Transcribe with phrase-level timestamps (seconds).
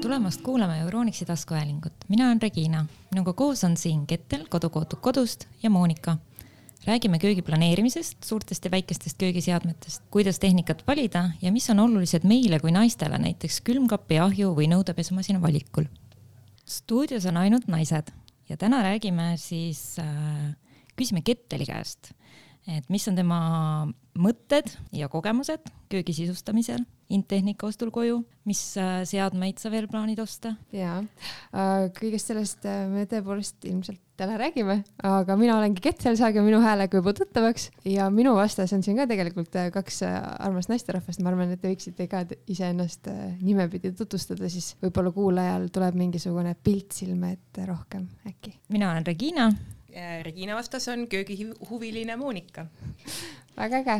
[0.00, 1.92] tulemast kuulama Euronixi taskuhäälingut.
[2.08, 6.16] mina olen Regina, minuga koos on siin Kettel Kodukootud kodust ja Monika.
[6.86, 12.60] räägime köögi planeerimisest, suurtest ja väikestest köögiseadmetest, kuidas tehnikat valida ja mis on olulised meile
[12.60, 15.84] kui naistele, näiteks külmkapi, ahju või nõudepesumasina valikul.
[16.66, 18.12] stuudios on ainult naised
[18.48, 20.56] ja täna räägime siis äh,,
[20.96, 22.12] küsime Ketteli käest,
[22.76, 23.40] et mis on tema
[24.20, 30.52] mõtted ja kogemused köögi sisustamisel Intehnika ostul koju, mis äh, seadmeid sa veel plaanid osta?
[30.74, 31.00] jaa,
[31.50, 34.76] äh, kõigest sellest äh, me tõepoolest ilmselt täna räägime,
[35.06, 39.08] aga mina olengi Ketel, saage minu häälega juba tuttavaks ja minu vastas on siin ka
[39.10, 45.10] tegelikult kaks armast naisterahvast, ma arvan, et te võiksite ka iseennast nimepidi tutvustada, siis võib-olla
[45.16, 48.54] kuulajal tuleb mingisugune pilt silme ette rohkem äkki.
[48.76, 49.50] mina olen Regina.
[50.24, 52.66] Regina vastas on köögihuviline Monika
[53.60, 53.96] väga äge.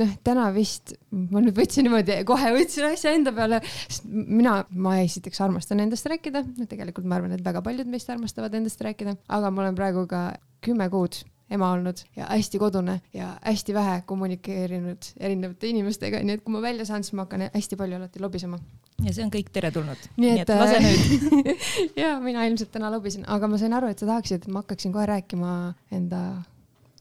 [0.00, 4.98] noh, täna vist ma nüüd võtsin niimoodi, kohe võtsin asja enda peale, sest mina, ma
[5.02, 9.52] esiteks armastan endast rääkida, tegelikult ma arvan, et väga paljud meist armastavad endast rääkida, aga
[9.52, 10.30] ma olen praegu ka
[10.62, 16.44] kümme kuud ema olnud ja hästi kodune ja hästi vähe kommunikeerinud erinevate inimestega, nii et
[16.44, 18.60] kui ma välja saan, siis ma hakkan hästi palju alati lobisema.
[19.02, 20.08] ja see on kõik teretulnud.
[20.22, 21.52] nii et, et lase nüüd
[22.02, 24.94] ja mina ilmselt täna lobisen, aga ma sain aru, et sa tahaksid, et ma hakkaksin
[24.94, 25.52] kohe rääkima
[25.92, 26.22] enda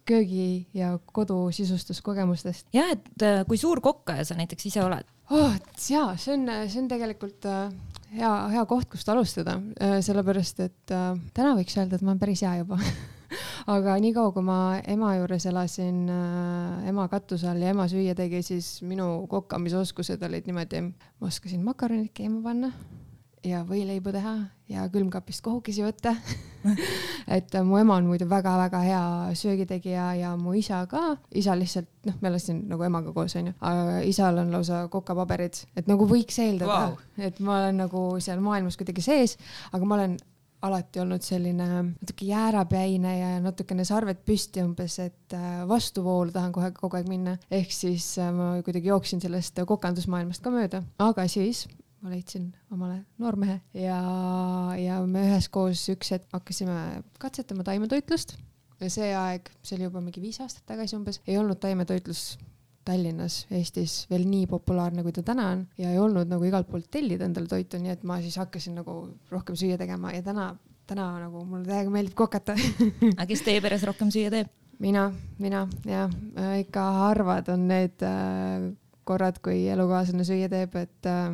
[0.05, 2.67] köögi ja kodusisustuskogemustest.
[2.73, 5.55] jah, et äh, kui suur kokkaja sa näiteks ise oled oh,?
[5.89, 7.71] jaa, see on, see on tegelikult äh,
[8.17, 12.43] hea, hea koht, kust alustada, äh, sellepärast et täna võiks öelda, et ma olen päris
[12.45, 12.79] hea juba
[13.75, 18.43] aga niikaua, kui ma ema juures elasin äh,, ema katuse all ja ema süüa tegi,
[18.45, 22.73] siis minu kokkamisoskused olid niimoodi, ma oskasin makaronid keema panna
[23.45, 24.33] ja võileibu teha
[24.69, 26.13] ja külmkapist kohukesi võtta
[27.37, 29.03] et mu ema on muidu väga-väga hea
[29.37, 34.01] söögitegija ja mu isa ka, isa lihtsalt noh, me elasime nagu emaga koos onju, aga
[34.07, 38.77] isal on lausa kokapaberid, et nagu võiks eeldada wow., et ma olen nagu seal maailmas
[38.79, 39.37] kuidagi sees,
[39.73, 40.19] aga ma olen
[40.61, 46.71] alati olnud selline natuke jäärapäine ja natukene sarved püsti umbes, et äh, vastuvoolu tahan kohe
[46.77, 51.65] kogu aeg minna, ehk siis äh, ma kuidagi jooksin sellest kokandusmaailmast ka mööda, aga siis
[52.01, 53.97] ma leidsin omale noormehe ja,
[54.77, 58.37] ja me üheskoos üks hetk hakkasime katsetama taimetoitlust.
[58.81, 62.31] Ja see aeg, see oli juba mingi viis aastat tagasi umbes, ei olnud taimetoitlus
[62.87, 66.89] Tallinnas, Eestis veel nii populaarne, kui ta täna on ja ei olnud nagu igalt poolt
[66.93, 68.95] tellida endale toitu, nii et ma siis hakkasin nagu
[69.31, 70.51] rohkem süüa tegema ja täna,
[70.89, 72.57] täna nagu mulle täiega meeldib kokata
[73.19, 74.49] aga kes teie peres rohkem süüa teeb?
[74.81, 76.09] mina, mina jah,
[76.57, 78.71] ikka harvad on need äh,
[79.11, 81.33] korrad, kui elukaaslane süüa teeb, et äh,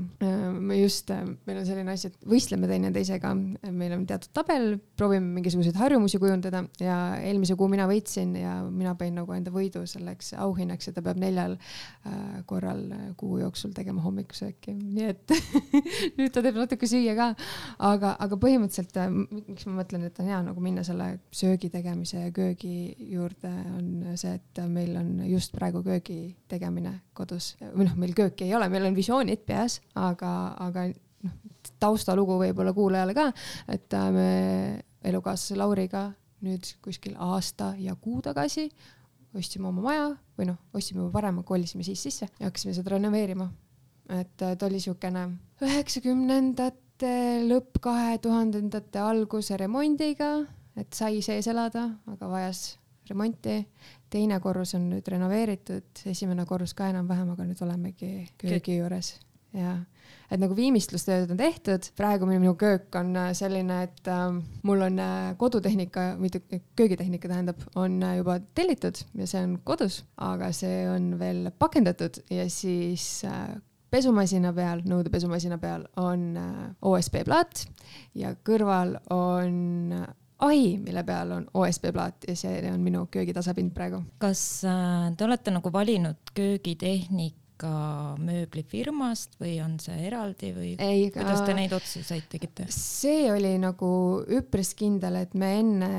[0.53, 3.33] me just äh,, meil on selline asi, et võistleme teineteisega,
[3.71, 8.95] meil on teatud tabel, proovime mingisuguseid harjumusi kujundada ja eelmise kuu mina võitsin ja mina
[8.99, 12.83] panin nagu enda võidu selleks auhinnaks, et ta peab neljal äh, korral
[13.19, 15.35] kuu jooksul tegema hommikusööki, nii et
[16.17, 17.31] nüüd ta teeb natuke süüa ka,
[17.91, 22.33] aga, aga põhimõtteliselt miks ma mõtlen, et on hea nagu minna selle söögi tegemise ja
[22.35, 28.13] köögi juurde, on see, et meil on just praegu köögi tegemine kodus või noh, meil
[28.17, 30.31] kööki ei ole, meil on visioonid peas, aga,
[30.67, 30.88] aga
[31.25, 31.39] noh,
[31.81, 33.31] taustalugu võib-olla kuulajale ka,
[33.73, 34.29] et äh, me
[35.07, 36.07] elukaaslase Lauriga
[36.45, 38.67] nüüd kuskil aasta ja kuu tagasi
[39.38, 43.50] ostsime oma maja või noh, ostsime juba varem, kolisime siis sisse ja hakkasime seda renoveerima.
[44.09, 45.27] et äh, ta oli siukene
[45.61, 47.13] üheksakümnendate
[47.45, 50.45] lõpp, kahe tuhandendate alguse remondiga,
[50.77, 52.77] et sai sees elada, aga vajas
[53.09, 53.59] remonti
[54.09, 59.16] teine korrus on nüüd renoveeritud, esimene korrus ka enam-vähem, aga nüüd olemegi köögi juures
[59.56, 59.75] ja
[60.31, 64.25] et nagu viimistlustööd on tehtud, praegu minu köök on äh, selline, et äh,
[64.68, 66.41] mul on äh, kodutehnika, mitte
[66.78, 72.22] köögitehnika tähendab, on äh, juba tellitud ja see on kodus, aga see on veel pakendatud
[72.34, 73.56] ja siis äh,
[73.91, 76.34] pesumasina peal, nõudepesumasina peal on
[76.84, 77.63] OSB plaat
[78.19, 79.94] ja kõrval on
[80.40, 84.03] ahi, mille peal on OSB plaat ja see on minu köögitasapind praegu.
[84.22, 87.72] kas äh, te olete nagu valinud köögitehnika
[88.22, 92.68] mööblifirmast või on see eraldi või Ei, kuidas te neid otsuseid tegite?
[92.74, 93.89] see oli nagu
[94.39, 95.92] üpris kindel, et me enne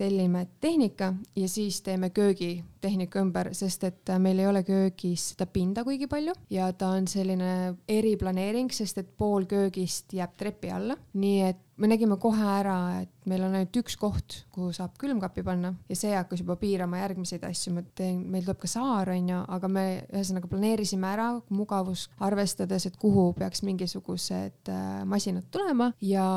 [0.00, 5.84] tellime tehnika ja siis teeme köögitehnika ümber, sest et meil ei ole köögis seda pinda
[5.84, 11.42] kuigi palju ja ta on selline eriplaneering, sest et pool köögist jääb trepi alla, nii
[11.50, 15.72] et me nägime kohe ära, et meil on ainult üks koht, kuhu saab külmkappi panna
[15.88, 19.70] ja see hakkas juba piirama järgmiseid asju, ma teen, meil tuleb ka saar onju, aga
[19.72, 26.28] me ühesõnaga planeerisime ära mugavust arvestades, et kuhu peaks mingisugused äh, masinad tulema ja,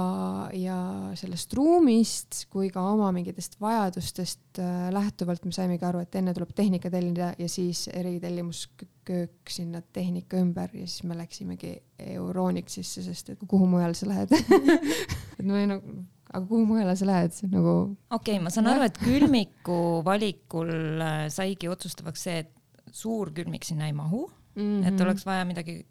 [0.56, 0.80] ja
[1.20, 6.56] sellest ruumist kui ka oma mingitest vajadustest äh, lähtuvalt me saimegi aru, et enne tuleb
[6.56, 8.68] tehnika tellida ja siis eritellimus
[9.08, 11.76] köök sinna tehnika ümber ja siis me läksimegi
[12.14, 14.34] Euronixisse, sest et kuhu mujale sa lähed
[15.40, 15.96] et me nagu,
[16.32, 17.76] aga kuhu mujale sa lähed, nagu.
[18.10, 20.74] okei okay,, ma saan aru, et külmiku valikul
[21.04, 24.88] äh, saigi otsustavaks see, et suur külmik sinna ei mahu mm, -hmm.
[24.88, 25.82] et oleks vaja midagi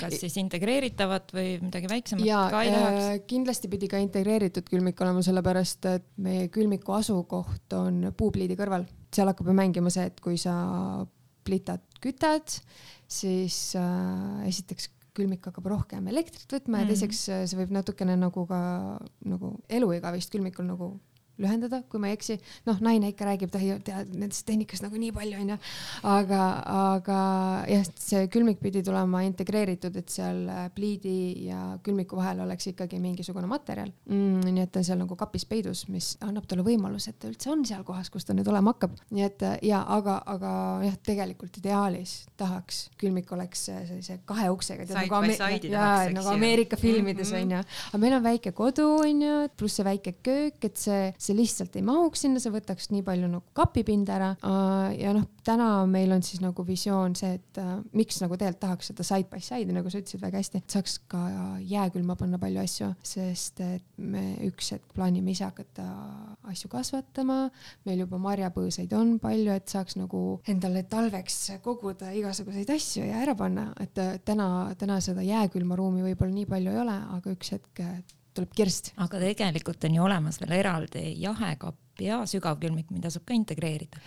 [0.00, 3.08] kas siis integreeritavat või midagi väiksemat ja, ka ei äh,?
[3.28, 9.30] kindlasti pidi ka integreeritud külmik olema, sellepärast et meie külmiku asukoht on puupliidi kõrval, seal
[9.30, 10.54] hakkab ju mängima see, et kui sa
[11.48, 12.60] plitat kütad,
[13.08, 16.84] siis äh, esiteks külmik hakkab rohkem elektrit võtma mm.
[16.84, 18.60] ja teiseks äh, see võib natukene nagu ka
[19.26, 20.92] nagu eluiga vist külmikul nagu
[21.42, 22.38] lühendada, kui ma ei eksi.
[22.66, 25.58] noh, naine ikka räägib, ta ei tea nendest tehnikast nagu nii palju onju,
[26.10, 26.42] aga,
[26.74, 27.18] aga
[27.70, 33.00] jah, see külmik pidi tulema integreeritud, et seal äh, pliidi ja külmiku vahel oleks ikkagi
[33.02, 34.44] mingisugune materjal mm,.
[34.48, 37.52] nii et ta on seal nagu kapis peidus, mis annab talle võimaluse, et ta üldse
[37.52, 38.98] on seal kohas, kus ta nüüd olema hakkab.
[39.14, 40.52] nii et äh, ja aga, aga
[40.86, 44.86] jah, tegelikult ideaalis tahaks, külmik oleks sellise kahe uksega.
[44.88, 49.48] Nagu, Ame ja, nagu Ameerika filmides onju mm -hmm., aga meil on väike kodu onju,
[49.56, 53.28] pluss see väike köök, et see see lihtsalt ei mahuks sinna, see võtaks nii palju
[53.30, 54.30] nagu kapipinda ära.
[54.96, 58.90] ja noh, täna meil on siis nagu visioon see, et äh, miks nagu tegelikult tahaks
[58.90, 61.20] seda side by side'i, nagu sa ütlesid väga hästi, et saaks ka
[61.68, 65.86] jääkülma panna palju asju, sest et me üks hetk plaanime ise hakata
[66.50, 67.38] asju kasvatama.
[67.86, 73.36] meil juba marjapõõsaid on palju, et saaks nagu endale talveks koguda igasuguseid asju ja ära
[73.38, 74.48] panna, et äh, täna,
[74.78, 77.84] täna seda jääkülma ruumi võib-olla nii palju ei ole, aga üks hetk
[78.38, 78.94] tuleb kirst.
[78.96, 84.00] aga tegelikult on ju olemas veel eraldi jahekapp ja sügavkülmik, mida saab ka integreerida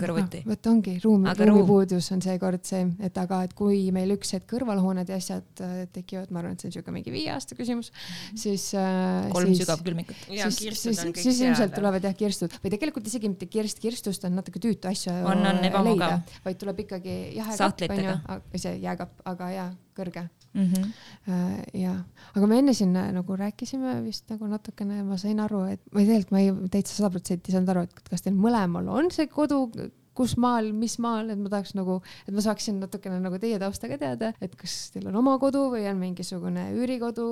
[0.00, 0.42] kõrvuti.
[0.46, 5.08] vot ongi ruumi, ruumipuudus on seekord see, et aga, et kui meil üks hetk kõrvalhooned
[5.08, 8.12] ja asjad äh, tekivad, ma arvan, et see on niisugune mingi viie aasta küsimus mm,
[8.12, 8.42] -hmm.
[8.44, 9.30] siis äh,.
[9.32, 10.26] kolm sügavkülmikut.
[10.28, 14.36] siis, siis, siis, siis ilmselt tulevad jah kirstud või tegelikult isegi mitte kirst, kirstust on
[14.36, 18.16] natuke tüütu asju on, on leida, vaid tuleb ikkagi jahekapp onju,
[18.56, 20.68] see jääkapp, aga jaa, kõrge mm.
[20.68, 21.64] -hmm.
[21.80, 21.96] ja,
[22.34, 26.30] aga me enne siin nagu rääkisime vist nagu natukene, ma sain aru, et ma tegelikult
[26.30, 29.66] ma ei täitsa sada protsenti ei saanud aru, et kas teil mõlemal on see kodu
[30.16, 33.88] kus maal, mis maal, et ma tahaks nagu, et ma saaksin natukene nagu teie tausta
[33.90, 37.26] ka teada, et kas teil on oma kodu või on mingisugune üürikodu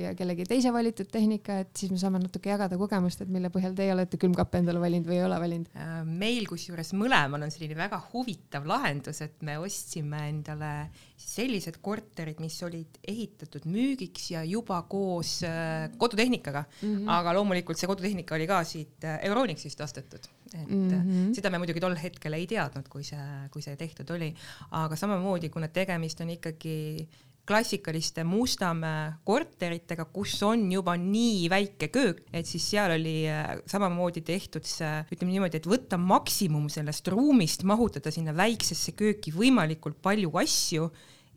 [0.00, 3.76] ja kellegi teise valitud tehnika, et siis me saame natuke jagada kogemust, et mille põhjal
[3.76, 5.72] teie olete külmkappe endale valinud või ei ole valinud.
[5.76, 10.72] Äh, meil kusjuures mõlemal on selline väga huvitav lahendus, et me ostsime endale
[11.20, 17.12] sellised korterid, mis olid ehitatud müügiks ja juba koos äh, kodutehnikaga mm, -hmm.
[17.18, 21.34] aga loomulikult see kodutehnika oli ka siit äh, Euronixist ostetud et mm -hmm.
[21.34, 24.34] seda me muidugi tol hetkel ei teadnud, kui see, kui see tehtud oli,
[24.70, 27.08] aga samamoodi, kuna tegemist on ikkagi
[27.46, 34.24] klassikaliste Mustamäe korteritega, kus on juba nii väike köök, et siis seal oli äh, samamoodi
[34.24, 40.32] tehtud see, ütleme niimoodi, et võtta maksimum sellest ruumist, mahutada sinna väiksesse kööki võimalikult palju
[40.40, 40.88] asju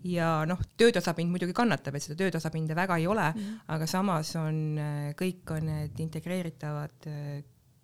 [0.07, 3.59] ja noh, töötasapind muidugi kannatab, et seda töötasapinda väga ei ole mm, -hmm.
[3.75, 7.11] aga samas on äh, kõik on need integreeritavad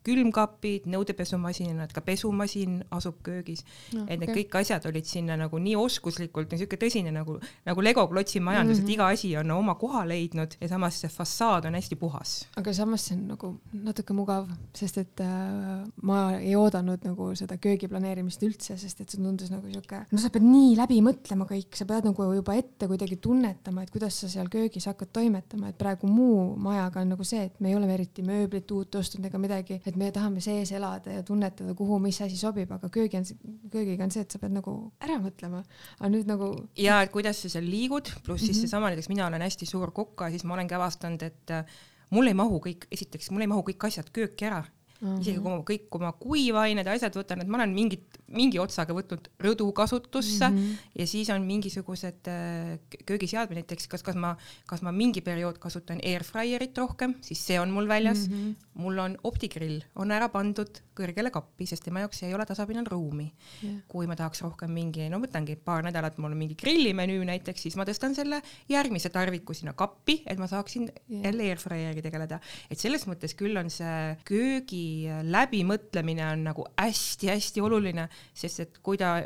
[0.03, 3.63] külmkapid, nõudepesumasinad, ka pesumasin asub köögis
[3.93, 4.05] no,.
[4.07, 4.43] et need okay.
[4.43, 8.83] kõik asjad olid sinna nagu nii oskuslikult, niisugune tõsine nagu, nagu legoklotsi majandus mm, -hmm.
[8.83, 8.93] et mhm.
[8.93, 12.35] iga asi on oma koha leidnud ja samas see fassaad on hästi puhas.
[12.57, 17.57] aga samas see on nagu natuke mugav, sest et äh, ma ei oodanud nagu seda
[17.57, 21.47] köögi planeerimist üldse, sest et see tundus nagu sihuke, no sa pead nii läbi mõtlema
[21.49, 25.71] kõik, sa pead nagu juba ette kuidagi tunnetama, et kuidas sa seal köögis hakkad toimetama,
[25.71, 29.25] et praegu muu majaga on nagu see, et me ei ole eriti mööblit uut ostnud
[29.29, 32.89] ega midagi, et et me tahame sees elada ja tunnetada, kuhu mis asi sobib, aga
[32.93, 33.27] köögi on,
[33.71, 35.63] köögiga on see, et sa pead nagu ära mõtlema.
[35.99, 36.51] aga nüüd nagu.
[36.79, 38.67] ja et kuidas sa seal liigud, pluss siis mm -hmm.
[38.67, 41.65] seesama näiteks mina olen hästi suur kokka, siis ma olengi avastanud, et äh,
[42.09, 44.63] mul ei mahu kõik, esiteks mul ei mahu kõik asjad kööki ära
[45.03, 45.21] -hmm.
[45.21, 48.95] isegi kui ma kõik oma kuivained ja asjad võtan, et ma olen mingit, mingi otsaga
[48.95, 50.77] võtnud rõdu kasutusse mm -hmm.
[50.99, 55.99] ja siis on mingisugused äh, köögiseadmed, näiteks kas, kas ma, kas ma mingi periood kasutan
[56.03, 58.33] airfryerit rohkem, siis see on mul väljas mm.
[58.33, 58.55] -hmm.
[58.73, 63.27] mul on optigrill, on ära pandud kõrgele kappi, sest tema jaoks ei ole tasapinnal ruumi
[63.63, 63.81] yeah..
[63.91, 67.77] kui ma tahaks rohkem mingi, no võtangi paar nädalat, mul on mingi grillimenüü näiteks, siis
[67.79, 71.29] ma tõstan selle järgmise tarviku sinna kappi, et ma saaksin yeah.
[71.29, 72.39] jälle airfryeri tegeleda.
[72.69, 74.83] et selles mõttes küll on see köögi
[75.29, 79.19] läbimõtlemine on nagu hästi-hästi oluline, sest et kui ta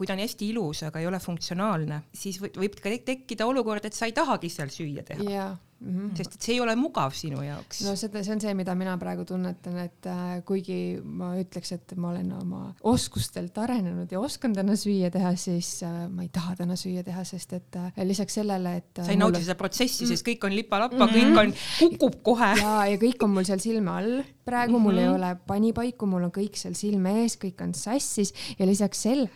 [0.00, 3.84] kui ta on hästi ilus, aga ei ole funktsionaalne, siis võib, võib ka tekkida olukord,
[3.84, 5.26] et sa ei tahagi seal süüa teha.
[5.28, 5.50] jaa,
[5.80, 5.96] mm.
[5.96, 6.16] -hmm.
[6.16, 7.82] sest et see ei ole mugav sinu jaoks.
[7.86, 11.94] no seda, see on see, mida mina praegu tunnetan, et äh, kuigi ma ütleks, et
[11.96, 16.56] ma olen oma oskustelt arenenud ja oskan täna süüa teha, siis äh, ma ei taha
[16.62, 19.46] täna süüa teha, sest et äh, lisaks sellele, et äh, sa ei naudi on...
[19.48, 20.16] seda protsessi mm, -hmm.
[20.16, 21.16] sest kõik on lipa-lapa mm, -hmm.
[21.16, 22.52] kõik on, kukub kohe.
[22.60, 24.82] ja, ja kõik on mul seal silme all praegu mm, -hmm.
[24.82, 25.14] mul ei mhm.
[25.14, 29.30] ole panipaiku, mul on kõik seal silme ees, kõik on sassis ja lisaks selle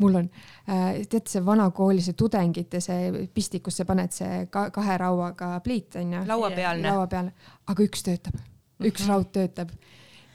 [0.00, 4.98] mul on äh,, tead see vana kooli see tudengite see pistikusse paned see ka, kahe
[5.00, 6.24] rauaga pliit onju.
[6.28, 6.88] lauapealne.
[6.88, 7.30] laua peal,
[7.66, 9.08] aga üks töötab, üks mm -hmm.
[9.08, 9.72] raud töötab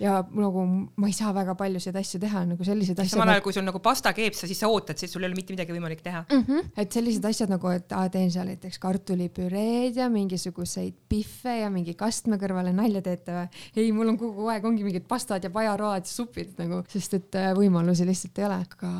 [0.03, 0.63] ja nagu
[0.99, 3.15] ma ei saa väga paljusid asju teha, nagu sellised asjad.
[3.15, 5.37] samal ajal, kui sul nagu pasta keeb sa, siis sa ootad, siis sul ei ole
[5.37, 6.43] mitte midagi võimalik teha mm.
[6.47, 6.71] -hmm.
[6.83, 11.95] et sellised asjad nagu, et aa, teen seal näiteks kartulipüreed ja mingisuguseid pihve ja mingi
[11.99, 13.63] kastme kõrvale nalja teete või?
[13.75, 17.39] ei, mul on kogu aeg ongi mingid pastad ja pajaroad ja supid nagu, sest et
[17.39, 18.59] äh, võimalusi lihtsalt ei ole.
[18.67, 18.91] aga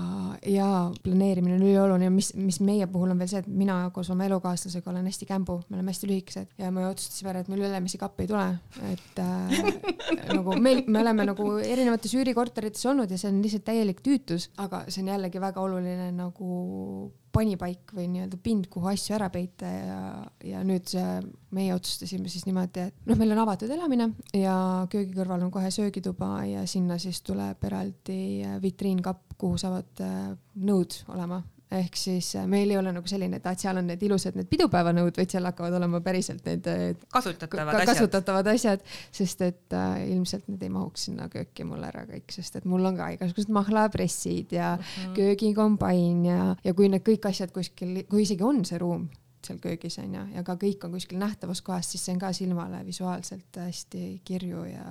[0.48, 4.28] jaa, planeerimine on ülioluline, mis, mis meie puhul on veel see, et mina koos oma
[4.30, 7.98] elukaaslasega olen hästi kämbu, me oleme hästi lühikesed ja me otsustasime ära, et meil Ülemisi
[7.98, 8.48] kappi ei tule,
[8.92, 14.00] et äh, nagu meil me oleme nagu erinevates üürikorterites olnud ja see on lihtsalt täielik
[14.06, 19.30] tüütus, aga see on jällegi väga oluline nagu panipaik või nii-öelda pind, kuhu asju ära
[19.34, 20.02] peita ja,
[20.46, 21.16] ja nüüd see,
[21.58, 24.56] meie otsustasime siis niimoodi, et noh, meil on avatud elamine ja
[24.94, 30.30] köögi kõrval on kohe söögituba ja sinna siis tuleb eraldi vitriinkapp, kuhu saavad äh,
[30.62, 31.42] nõud olema
[31.80, 34.50] ehk siis äh, meil ei ole nagu selline, et, et seal on need ilusad need
[34.52, 36.70] pidupäevanõud, vaid seal hakkavad olema päriselt need
[37.14, 42.06] kasutatavad asjad, kasutatavad asjad, sest et äh, ilmselt need ei mahuks sinna kööki mul ära
[42.10, 45.18] kõik, sest et mul on ka igasugused mahlapressid ja mm -hmm.
[45.18, 49.10] köögikombain ja, ja kui need kõik asjad kuskil, kui isegi on see ruum
[49.48, 52.84] seal köögis onju ja ka kõik on kuskil nähtavas kohas, siis see on ka silmale
[52.88, 54.86] visuaalselt hästi kirju ja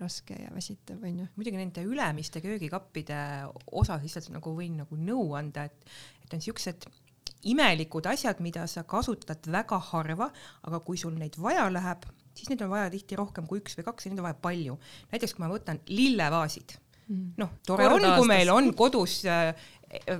[0.00, 1.28] raske ja väsitav onju.
[1.36, 3.20] muidugi nende ülemiste köögikappide
[3.72, 6.88] osas lihtsalt nagu võin nagu nõu anda, et, et on siuksed
[7.44, 10.30] imelikud asjad, mida sa kasutad väga harva,
[10.64, 13.88] aga kui sul neid vaja läheb, siis neid on vaja tihti rohkem kui üks või
[13.90, 14.78] kaks ja neid on vaja palju.
[15.12, 17.34] näiteks kui ma võtan lillevaasid mm.
[17.40, 19.52] noh, tore Korda on, kui meil on kodus äh,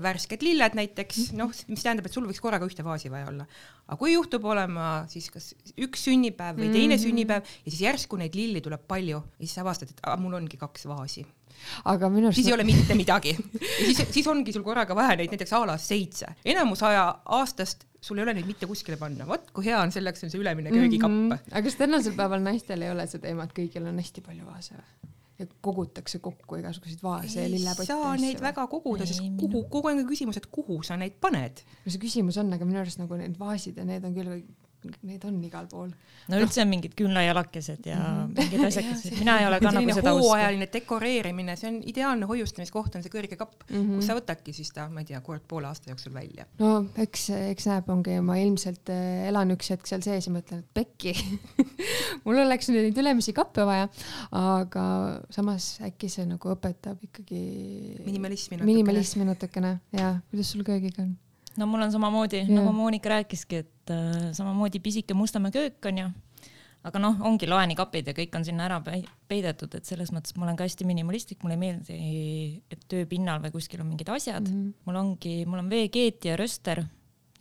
[0.02, 1.40] värsked lilled näiteks, mhm.
[1.40, 3.46] noh, mis tähendab, et sul võiks korraga ühte vaasi vaja olla.
[3.86, 7.04] aga kui juhtub olema siis kas üks sünnipäev või teine mm -hmm.
[7.06, 10.34] sünnipäev ja siis järsku neid lilli tuleb palju ja siis sa avastad, et a, mul
[10.34, 11.26] ongi kaks vaasi.
[11.84, 13.36] aga minu arust siis ei ole mitte midagi.
[13.86, 16.26] siis, siis ongi sul korraga vaja neid näiteks a la seitse.
[16.44, 20.24] enamus aja aastast sul ei ole neid mitte kuskile panna, vot kui hea on selleks
[20.24, 21.30] on see ülemine köögikapp mm.
[21.30, 21.52] -hmm.
[21.52, 25.12] aga kas tänasel päeval naistel ei ole seda teemat, kõigil on hästi palju vaase või?
[25.44, 27.86] Ja kogutakse kokku igasuguseid vaase ja lillepotte.
[27.86, 31.20] ei saa neid väga koguda, sest kuhu, kogu aeg on küsimus, et kuhu sa neid
[31.22, 31.64] paned.
[31.84, 34.38] no see küsimus on, aga minu arust nagu need vaasid ja need on küll
[35.02, 35.90] neid on igal pool.
[36.28, 38.32] no üldse on mingid küünlajalakesed ja -hmm.
[38.38, 40.28] mingid asjakesed, mina ei ole ka nagu seda usku.
[40.28, 43.96] hooajaline dekoreerimine, see on ideaalne hoiustamiskoht on see kõrge kapp mm, -hmm.
[43.96, 46.46] kus sa võtadki siis ta, ma ei tea, kord poole aasta jooksul välja.
[46.58, 50.64] no eks, eks näeb, ongi, ma ilmselt äh, elan üks hetk seal sees ja mõtlen,
[50.64, 51.14] et pekki
[52.24, 53.88] mul oleks neid ülemisi kappe vaja,
[54.30, 54.86] aga
[55.34, 57.42] samas äkki see nagu õpetab ikkagi
[58.04, 58.72] minimalismi natukene.
[58.72, 61.14] minimalismi natukene ja kuidas sul köögiga on?
[61.58, 65.99] No mul on samamoodi yeah., nagu Monika rääkiski, et äh, samamoodi pisike Mustamäe köök on
[65.99, 66.08] ju,
[66.84, 68.80] aga noh, ongi laenikapid ja kõik on sinna ära
[69.28, 71.96] peidetud, et selles mõttes ma olen ka hästi minimalistlik, mulle ei meeldi,
[72.73, 74.75] et tööpinnal või kuskil on mingid asjad mm, -hmm.
[74.88, 76.84] mul ongi, mul on veekeet ja röster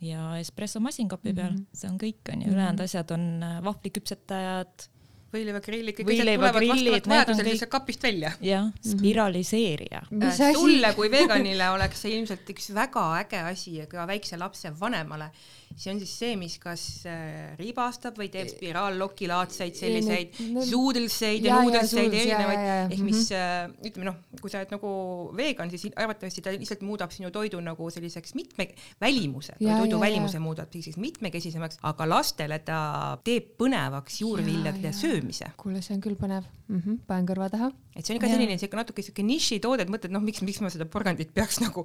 [0.04, 1.76] ja espressomasin kapi peal mm, -hmm.
[1.76, 2.84] see on kõik onju, ülejäänud mhm.
[2.84, 4.88] asjad on äh, vahvliküpsetajad
[5.34, 8.32] võileivagrillid, kõik asjad tulevad vastavalt vajadusele lihtsalt kapist välja.
[8.44, 10.22] jah, spiraliseerija mm.
[10.22, 10.60] -hmm.
[10.60, 15.30] sulle kui veganile oleks see ilmselt üks väga äge asi ja ka väikse lapse vanemale
[15.76, 20.36] see on siis see, mis kas äh, ribastab või teeb spiraallokilaadseid selliseid
[20.68, 23.72] suudelseid ja nuudelseid erinevaid, ehk mis mhm.
[23.74, 24.92] äh, ütleme noh, kui sa oled nagu
[25.36, 28.68] vegan, siis arvatavasti ta lihtsalt muudab sinu toidu nagu selliseks mitme,
[29.02, 32.78] välimuse, toidu välimuse muudab selliseks mitmekesisemaks, aga lastele ta
[33.26, 35.23] teeb põnevaks juurviljade söömise.
[35.60, 36.98] Kuule, see on küll põnev mm, -hmm.
[37.08, 37.70] panen kõrva taha.
[37.94, 40.70] et see on ka selline siuke natuke siuke nišitoode, et mõtled, noh, miks, miks ma
[40.72, 41.84] seda porgandit peaks nagu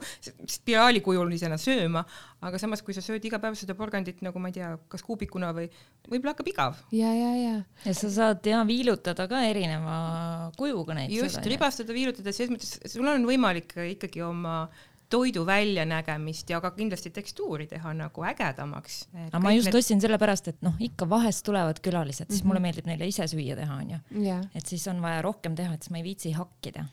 [0.57, 2.05] spiraalikujulisena sööma,
[2.41, 5.53] aga samas, kui sa sööd iga päev seda porgandit nagu ma ei tea, kas kuubikuna
[5.55, 5.69] või
[6.09, 6.83] võib-olla hakkab igav.
[6.91, 7.55] ja, ja, ja.
[7.85, 11.13] ja sa saad ja viilutada ka erineva kujuga neid.
[11.13, 14.67] just, ribastada, viilutada, selles mõttes sul on võimalik ikkagi oma
[15.09, 19.01] toidu väljanägemist ja ka kindlasti tekstuuri teha nagu ägedamaks.
[19.27, 19.79] aga ma just need...
[19.79, 22.47] ostsin sellepärast, et noh, ikka vahest tulevad külalised, siis mm -hmm.
[22.47, 23.99] mulle meeldib neile ise süüa teha, onju.
[24.55, 26.85] et siis on vaja rohkem teha, et siis ma ei viitsi hakkida.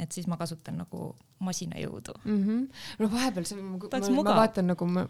[0.00, 2.44] et siis ma kasutan nagu masinajõudu mm.
[2.44, 2.68] -hmm.
[2.98, 5.06] no vahepeal see, ma, ma vaatan nagu ma,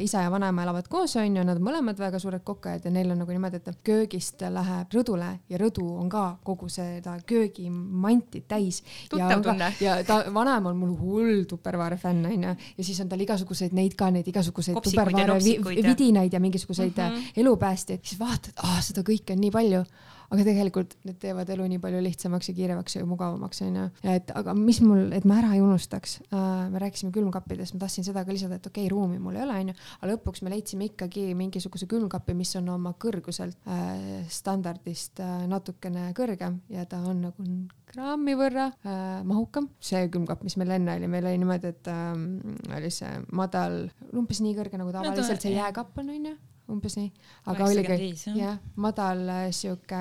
[0.00, 3.22] isa ja vanaema elavad koos, onju, nad on mõlemad väga suured kokkajad ja neil on
[3.22, 8.82] nagu niimoodi, et köögist läheb rõdule ja rõdu on ka kogu seda köögimanti täis.
[9.10, 9.72] tuttav tunne.
[9.80, 13.96] ja ta, vanaema on mul hull tupperware fänn onju ja siis on tal igasuguseid neid
[13.96, 17.32] ka neid igasuguseid tupperware vi, vidinaid ja mingisuguseid mm -hmm.
[17.36, 19.84] elupäästjaid, siis vaatad, seda kõike on nii palju
[20.28, 23.86] aga tegelikult need teevad elu nii palju lihtsamaks ja kiiremaks ja mugavamaks onju.
[24.14, 28.06] et aga mis mul, et ma ära ei unustaks äh,, me rääkisime külmkappidest, ma tahtsin
[28.06, 30.90] seda ka lisada, et okei okay,, ruumi mul ei ole onju, aga lõpuks me leidsime
[30.90, 37.24] ikkagi mingisuguse külmkapi, mis on oma kõrguselt äh, standardist äh, natukene kõrgem ja ta on
[37.28, 37.48] nagu
[37.88, 39.70] grammi võrra äh, mahukam.
[39.80, 44.44] see külmkapp, mis meil enne oli, meil oli niimoodi, et äh, oli see madal, umbes
[44.44, 46.36] nii kõrge nagu tavaliselt see jääkapp on onju
[46.68, 47.08] umbes nii,
[47.48, 50.00] aga oligi jah, madal äh, sihuke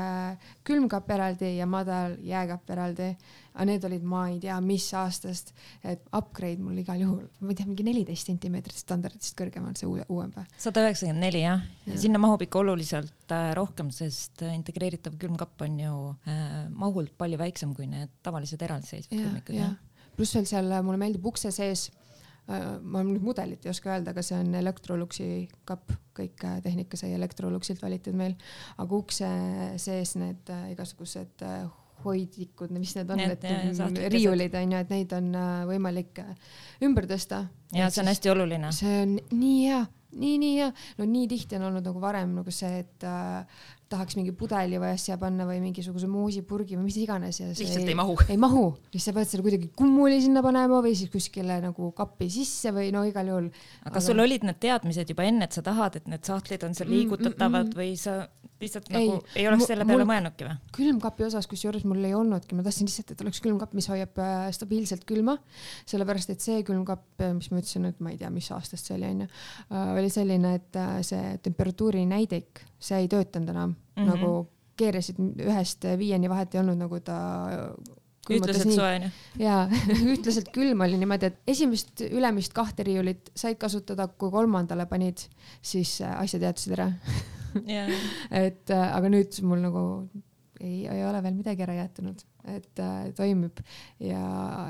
[0.68, 3.10] külmkapp eraldi ja madal jääkapp eraldi.
[3.58, 7.58] aga need olid, ma ei tea, mis aastast, et upgrade mul igal juhul, ma ei
[7.58, 10.46] tea, mingi neliteist sentimeetrit standardist kõrgem on see uue, uuem või?
[10.62, 15.66] sada üheksakümmend neli jah ja., sinna mahub ikka oluliselt äh, rohkem, sest äh, integreeritav külmkapp
[15.66, 15.98] on ju
[16.78, 19.80] mahult palju väiksem kui need tavalised eraldiseisvad külmikud.
[20.18, 21.88] pluss veel seal mulle meeldib ukse sees
[22.48, 25.28] ma nüüd mudelit ei oska öelda, aga see on Electroluxi
[25.68, 28.38] kapp, kõik äh, tehnika sai Electroluxilt valitud meil,
[28.80, 29.32] aga ukse
[29.84, 31.44] sees need äh, igasugused
[32.06, 33.46] hoidlikud, mis need on, et
[34.14, 35.32] riiulid on ju, et neid on
[35.68, 36.22] võimalik
[36.86, 37.48] ümber tõsta.
[37.74, 38.72] ja see on hästi oluline.
[38.76, 39.82] see on nii hea,
[40.20, 40.70] nii, nii hea,
[41.00, 44.92] no nii tihti on olnud nagu varem nagu see, et äh, tahaks mingi pudeli või
[44.96, 48.18] asja panna või mingisuguse moosipurgi või mis iganes ja see lihtsalt ei, ei mahu.
[48.28, 52.30] ei mahu, siis sa pead selle kuidagi kummuli sinna panema või siis kuskile nagu kappi
[52.34, 53.48] sisse või no igal juhul.
[53.86, 56.76] aga kas sul olid need teadmised juba enne, et sa tahad, et need sahtlid on
[56.78, 58.20] seal mm, liigutatavad mm, mm, või sa
[58.62, 60.56] lihtsalt ei, nagu ei oleks selle peale mõelnudki või?
[60.78, 64.48] külmkapi osas, kusjuures mul ei olnudki, ma tahtsin lihtsalt, et oleks külmkapp, mis hoiab äh,
[64.56, 65.38] stabiilselt külma,
[65.90, 68.98] sellepärast et see külmkapp, äh, mis ma ütlesin, et ma ei tea, mis aastast see
[68.98, 69.30] oli onju,
[69.70, 74.10] äh, oli selline, et see temperatuuri näidik, see ei töötanud enam mm -hmm.
[74.14, 74.34] nagu
[74.78, 77.18] keerasid ühest viieni vahet ei olnud nagu ta
[78.30, 79.10] ütlaselt soe onju.
[79.42, 79.64] jaa,
[80.16, 85.24] ütlaselt külm oli niimoodi, et esimest ülemist kahte riiulit said kasutada, kui kolmandale panid,
[85.62, 86.92] siis asja teadsid ära
[87.66, 87.92] yeah.
[88.46, 89.84] et äh, aga nüüd mul nagu
[90.60, 92.24] ei, ei ole veel midagi ära jäetunud,
[92.54, 93.62] et äh, toimib
[94.04, 94.24] ja,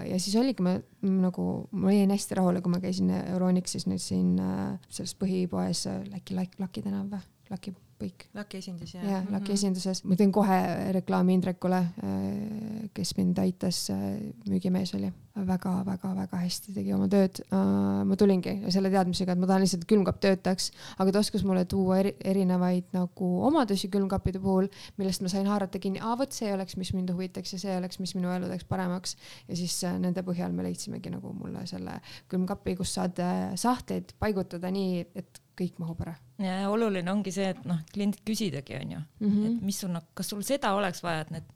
[0.07, 4.37] ja siis oligi, ma nagu, ma jäin hästi rahule, kui ma käisin Euronixis nüüd siin
[4.43, 8.27] äh, selles põhipoes äh, Läki Laki tänav või, Laki Põik.
[8.37, 9.01] Laki esindus jah?
[9.01, 9.53] jah, Laki mm -hmm.
[9.53, 10.57] esinduses, ma teen kohe
[10.93, 15.11] reklaami Indrekule, äh, kes mind aitas, äh, müügimees oli
[15.45, 17.41] väga-väga-väga hästi tegi oma tööd.
[17.53, 21.45] Äh, ma tulingi selle teadmisega, et ma tahan lihtsalt, et külmkapp töötaks, aga ta oskas
[21.47, 26.35] mulle tuua eri, erinevaid nagu omadusi külmkappide puhul, millest ma sain haarata kinni, aa vot
[26.35, 29.17] see oleks, mis mind huvitaks ja see oleks, mis minu elu teeks paremaks.
[29.47, 31.99] ja siis äh, nende põhjal me leidsimegi nagu mulle selle
[32.31, 36.15] külmkapi, kus saad äh, sahtleid paigutada nii, et kõik mahub ära.
[36.41, 39.45] ja oluline ongi see, et noh, kliendid küsidagi, onju -hmm.
[39.47, 41.53] et mis sul, kas sul seda oleks vaja, et need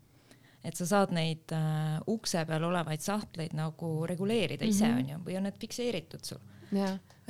[0.63, 5.04] et sa saad neid äh, ukse peal olevaid sahtleid nagu reguleerida ise mm -hmm.
[5.04, 6.41] onju või on need fikseeritud sul.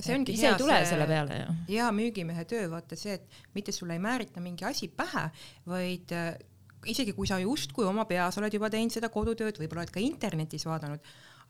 [0.02, 1.54] see ongi ise ei tule see, selle peale ju.
[1.70, 5.30] hea müügimehe töö, vaata see, et mitte sulle ei määrita mingi asi pähe,
[5.65, 6.36] vaid äh,
[6.86, 10.65] isegi kui sa justkui oma peas oled juba teinud seda kodutööd, võib-olla oled ka internetis
[10.65, 11.00] vaadanud,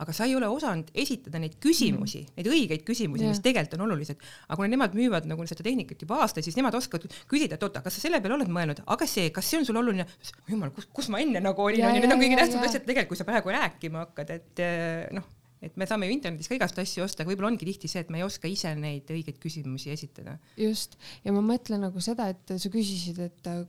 [0.01, 3.77] aga sa ei ole osanud esitada neid küsimusi mm., neid õigeid küsimusi yeah., mis tegelikult
[3.77, 4.21] on olulised.
[4.47, 7.83] aga kuna nemad müüvad nagu seda tehnikat juba aastaid, siis nemad oskavad küsida, et oota,
[7.85, 10.07] kas sa selle peale oled mõelnud, aga see, kas see on sulle oluline?
[10.49, 13.21] jumal, kus, kus ma enne nagu olin, onju, need on kõige tähtsamad asjad tegelikult, kui
[13.21, 15.29] sa praegu rääkima hakkad, et eh, noh
[15.62, 18.10] et me saame ju internetis ka igast asju osta, aga võib-olla ongi tihti see, et
[18.13, 20.38] me ei oska ise neid õigeid küsimusi esitada.
[20.58, 23.63] just, ja ma mõtlen nagu seda, et sa küsisid, et äh,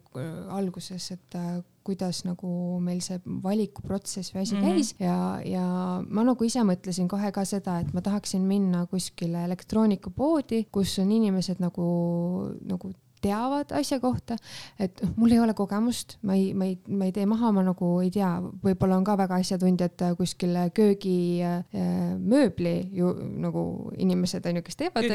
[0.57, 2.49] alguses, et äh, kuidas nagu
[2.83, 4.77] meil see valikuprotsess või asi mm -hmm.
[4.77, 5.65] käis ja, ja
[6.07, 11.11] ma nagu ise mõtlesin kohe ka seda, et ma tahaksin minna kuskile elektroonikapoodi, kus on
[11.13, 11.87] inimesed nagu,
[12.63, 14.37] nagu teavad asja kohta,
[14.83, 17.65] et noh, mul ei ole kogemust, ma ei, ma ei, ma ei tee maha, ma
[17.67, 18.31] nagu ei tea,
[18.65, 23.13] võib-olla on ka väga asjatundjad kuskil köögimööbli äh, ju
[23.45, 23.65] nagu
[24.03, 25.09] inimesed on ju, kes teevad.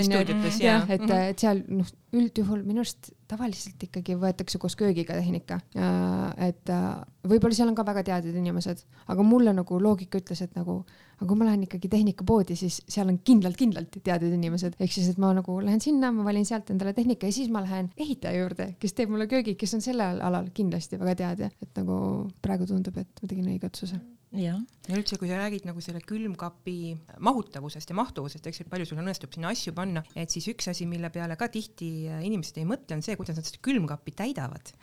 [0.64, 1.34] jah, et, mhm.
[1.34, 5.60] et seal noh, üldjuhul minu arust tavaliselt ikkagi võetakse koos köögiga tehnika.
[6.48, 6.88] et äh,
[7.28, 10.82] võib-olla seal on ka väga teadjad inimesed, aga mulle nagu loogika ütles, et nagu,
[11.18, 15.22] aga kui ma lähen ikkagi tehnikapoodi, siis seal on kindlalt-kindlalt teadjad inimesed, ehk siis, et
[15.22, 18.70] ma nagu lähen sinna, ma valin sealt endale tehnika ja siis ma lähen ehitaja juurde,
[18.82, 21.98] kes teeb mulle köögi, kes on sellel alal kindlasti väga teadja, et nagu
[22.44, 24.00] praegu tundub, et ma tegin õige otsuse.
[24.38, 24.58] Ja
[24.92, 26.78] üldse, kui sa räägid nagu selle külmkapi
[27.24, 30.68] mahutavusest ja mahtuvusest, eks ju, et palju sul õnnestub sinna asju panna, et siis üks
[30.70, 31.90] asi, mille peale ka tihti
[32.28, 34.76] inimesed ei mõtle, on see, kuidas nad seda külmkappi täidavad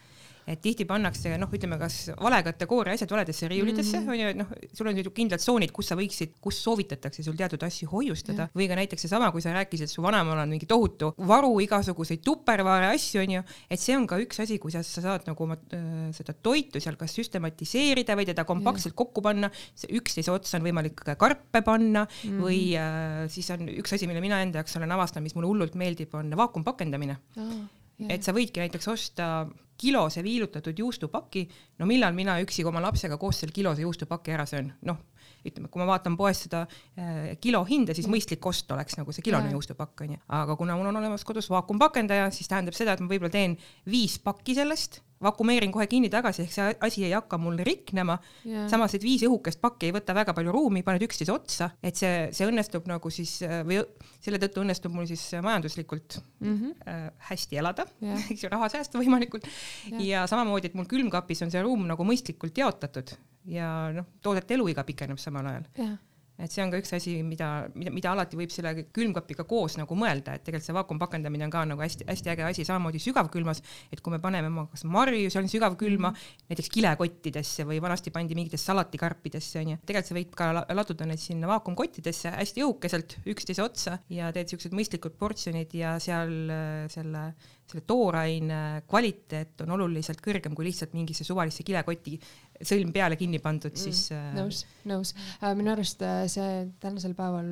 [0.46, 4.10] et tihti pannakse noh, ütleme kas vale kategooria asjad valedesse riiulitesse mm, -hmm.
[4.10, 7.62] on ju, et noh, sul on kindlad tsoonid, kus sa võiksid, kus soovitatakse sul teatud
[7.64, 8.56] asju hoiustada yeah.
[8.56, 12.92] või ka näiteks seesama, kui sa rääkisid, su vanaemal on mingi tohutu varu igasuguseid tupperware
[12.92, 16.10] asju, on ju, et see on ka üks asi, kuidas sa saad nagu oma äh,
[16.16, 19.00] seda toitu seal kas süstematiseerida või teda kompaktselt yeah.
[19.00, 19.50] kokku panna,
[19.88, 22.42] üksteise otsa on võimalik karpe panna mm -hmm.
[22.44, 25.74] või äh, siis on üks asi, mille mina enda jaoks olen avastanud, mis mulle hullult
[25.74, 27.56] meeldib, on vaakumpakendamine oh,.
[27.94, 28.16] Yeah.
[28.16, 29.46] et sa võidki näiteks osta
[29.78, 31.46] kilose viilutatud juustupaki,
[31.78, 35.02] no millal mina üksi oma lapsega koos selle kilose juustupaki ära söön, noh
[35.44, 39.24] ütleme, kui ma vaatan poes seda äh, kilo hinda, siis mõistlik ost oleks nagu see
[39.24, 43.10] kilone juustupakk onju, aga kuna mul on olemas kodus vaakumpakendaja, siis tähendab seda, et ma
[43.10, 43.58] võib-olla teen
[43.90, 48.66] viis pakki sellest vakumeerin kohe kinni tagasi, ehk see asi ei hakka mul riknema yeah..
[48.70, 52.28] samas, et viis õhukest pakki ei võta väga palju ruumi, paned üksteise otsa, et see,
[52.34, 53.80] see õnnestub nagu siis või
[54.24, 56.88] selle tõttu õnnestub mul siis majanduslikult mm -hmm.
[56.88, 60.06] äh, hästi elada yeah., eks ju, raha säästa võimalikult yeah.
[60.08, 63.14] ja samamoodi, et mul külmkapis on see ruum nagu mõistlikult jaotatud
[63.50, 65.96] ja noh, toodete eluiga pikeneb samal ajal yeah
[66.38, 69.98] et see on ka üks asi, mida, mida, mida alati võib selle külmkapiga koos nagu
[69.98, 73.62] mõelda, et tegelikult see vaakumpakendamine on ka nagu hästi-hästi äge asi, samamoodi sügavkülmas,
[73.94, 76.46] et kui me paneme oma kas marju seal sügavkülma -hmm.
[76.50, 81.48] näiteks kilekottidesse või vanasti pandi mingitesse salatikarpidesse onju, tegelikult sa võid ka laduda need sinna
[81.48, 87.34] vaakumkottidesse hästi õhukeselt üksteise otsa ja teed siuksed mõistlikud portsjonid ja seal äh, selle
[87.70, 92.18] selle tooraine kvaliteet on oluliselt kõrgem kui lihtsalt mingisse suvalisse kilekoti
[92.62, 94.36] sõlm peale kinni pandud, mm, siis mm,.
[94.38, 95.14] nõus, nõus.
[95.40, 97.50] Äh, minu arust äh, see tänasel päeval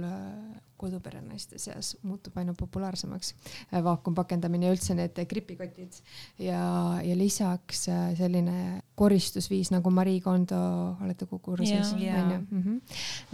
[0.83, 3.35] koduperenaiste seas muutub aina populaarsemaks
[3.87, 6.01] vaakumpakendamine ja üldse need gripikotid
[6.42, 6.62] ja,
[7.07, 7.85] ja lisaks
[8.18, 8.57] selline
[9.02, 10.60] koristusviis nagu Marie Kondo,
[11.02, 11.92] olete kursis?
[11.96, 12.38] onju.
[12.50, 12.78] Mhm.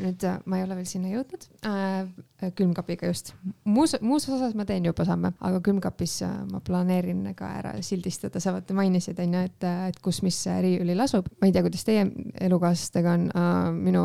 [0.04, 3.35] nüüd ma ei ole veel sinna jõudnud äh,, külmkapiga just.
[3.64, 6.18] muus, muus osas ma teen juba samme, aga külmkapis
[6.52, 11.28] ma planeerin ka ära sildistada, sa vaata mainisid onju, et, et kus, mis riiulil asub.
[11.40, 12.07] ma ei tea, kuidas teie
[12.48, 14.04] elukaaslastega on äh,, minu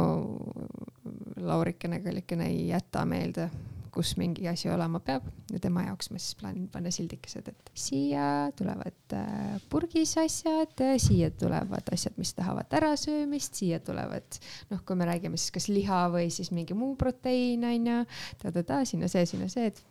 [1.43, 3.49] Laurikene Kallikene ei jäta meelde,
[3.93, 8.25] kus mingi asi olema peab ja tema jaoks ma siis plaanin panna sildikesed, et siia
[8.57, 14.39] tulevad äh, purgis asjad, siia tulevad asjad, mis tahavad ärasöömist, siia tulevad
[14.71, 18.03] noh, kui me räägime siis kas liha või siis mingi muu proteiin onju,
[18.41, 19.83] ta-ta-ta, sinna see, sinna see, et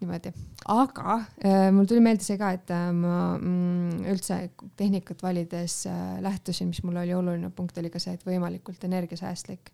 [0.00, 0.32] niimoodi,
[0.72, 4.38] aga äh, mul tuli meelde see ka, et äh, ma mm, üldse
[4.80, 9.64] tehnikat valides äh, lähtusin, mis mul oli oluline punkt, oli ka see, et võimalikult energiasäästlik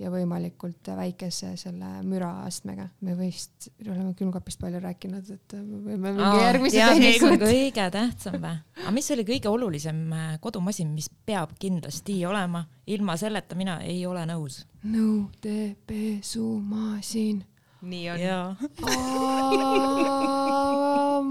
[0.00, 2.86] ja võimalikult väikese selle müraastmega.
[3.04, 7.40] me vist oleme külmkapist palju rääkinud, et me võime mingi järgmise tehnikud.
[7.44, 8.56] kõige tähtsam või?
[8.80, 14.06] aga mis oli kõige olulisem äh, kodumasin, mis peab kindlasti olema, ilma selleta mina ei
[14.08, 14.54] ole nõus?
[14.88, 17.44] nõudepesumasin
[17.82, 18.20] nii on.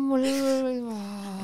[0.10, 0.24] mul.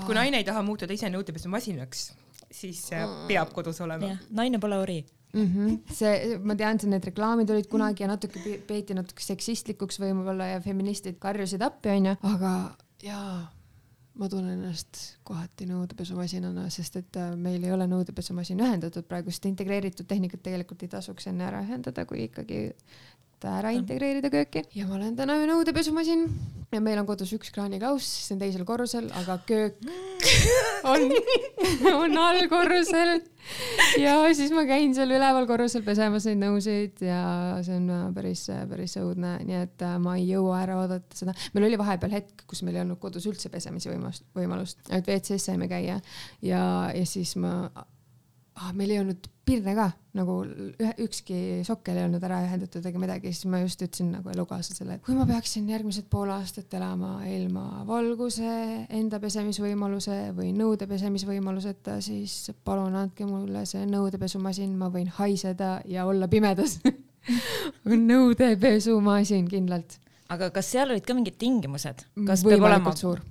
[0.06, 2.08] kui naine ei taha muutuda ise nõudepesumasinaks,
[2.52, 4.16] siis äh, peab kodus olema.
[4.30, 5.00] naine pole ori
[5.34, 5.46] mm.
[5.46, 5.94] -hmm.
[5.94, 10.62] see, ma tean, et need reklaamid olid kunagi ja natuke peeti natuke seksistlikuks võib-olla ja
[10.62, 12.56] feministid karjusid appi, onju, aga
[13.04, 13.56] jaa
[14.16, 19.48] ma tunnen ennast kohati nõudepesumasinana, sest et äh, meil ei ole nõudepesumasin ühendatud praegu, sest
[19.50, 22.70] integreeritud tehnikat tegelikult ei tasuks enne ära ühendada, kui ikkagi
[23.44, 24.64] ära integreerida kööki.
[24.78, 26.30] Ja ma olen täna nõudepesumasin
[26.74, 29.80] ja meil on kodus üks kraanikauss, see on teisel korrusel, aga köök
[30.92, 31.08] on,
[31.92, 33.20] on allkorrusel.
[34.02, 37.22] ja siis ma käin seal üleval korrusel pesemas neid nõusid ja
[37.66, 41.36] see on äh, päris, päris õudne, nii et äh, ma ei jõua ära oodata seda.
[41.56, 45.52] meil oli vahepeal hetk, kus meil ei olnud kodus üldse pesemise võimalust, võimalust, ainult WC-s
[45.52, 46.00] saime käia.
[46.46, 46.64] Ja,
[46.96, 47.70] ja siis ma
[48.56, 51.38] ah,, meil ei olnud pirne ka nagu ühe, ükski
[51.68, 55.18] sokkel ei olnud ära ühendatud ega midagi, siis ma just ütlesin nagu elukaaslasele, et kui
[55.18, 58.54] ma peaksin järgmised pool aastat elama ilma valguse,
[58.96, 66.08] enda pesemisvõimaluse või nõude pesemisvõimaluseta, siis palun andke mulle see nõudepesumasin, ma võin haiseda ja
[66.10, 66.80] olla pimedas
[68.10, 70.00] nõudepesumasin kindlalt.
[70.32, 72.08] aga kas seal olid ka mingid tingimused?
[72.26, 73.22] kas peab olema suur?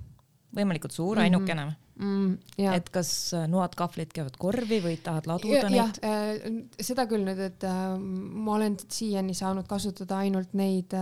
[0.55, 1.81] võimalikult suur, ainukene või?
[2.01, 2.39] Mm,.
[2.75, 6.01] et kas äh, noad, kahvlid käivad korvi või tahad laduda ja, neid?
[6.07, 10.95] Äh, seda küll nüüd, et äh, ma olen siiani saanud kasutada ainult neid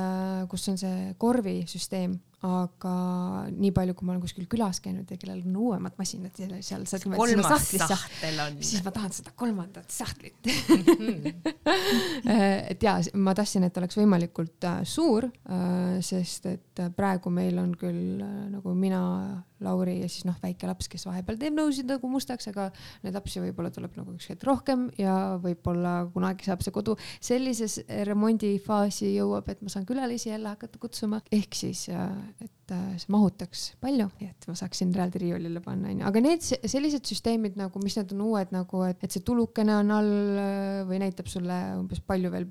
[0.51, 2.93] kus on see korvisüsteem aga
[3.55, 7.05] nii palju, kui ma olen kuskil külas käinud ja kellel on uuemad masinad seal saad
[7.07, 8.57] kolmas sahtel on.
[8.59, 11.29] siis ma tahan seda kolmandat sahtlit mhm.
[12.73, 15.29] et ja ma tahtsin, et oleks võimalikult suur
[16.03, 18.19] sest et praegu meil on küll
[18.51, 19.05] nagu mina,
[19.65, 22.69] Lauri ja siis noh, väike laps, kes vahepeal teeb nõusid nagu mustaks, aga
[23.05, 26.97] neid lapsi võib-olla tuleb nagu üks hetk rohkem ja võib-olla kunagi saab see kodu.
[27.23, 31.87] Sellises remondifaasi jõuab, et ma saan külalisi jälle hakata kutsuma, ehk siis,
[32.43, 37.09] et äh, see mahutaks palju, et ma saaksin eraldi riiulile panna, onju, aga need sellised
[37.09, 41.03] süsteemid nagu, mis need on uued nagu, et, et see tulukene on all äh, või
[41.03, 42.49] näitab sulle umbes palju veel.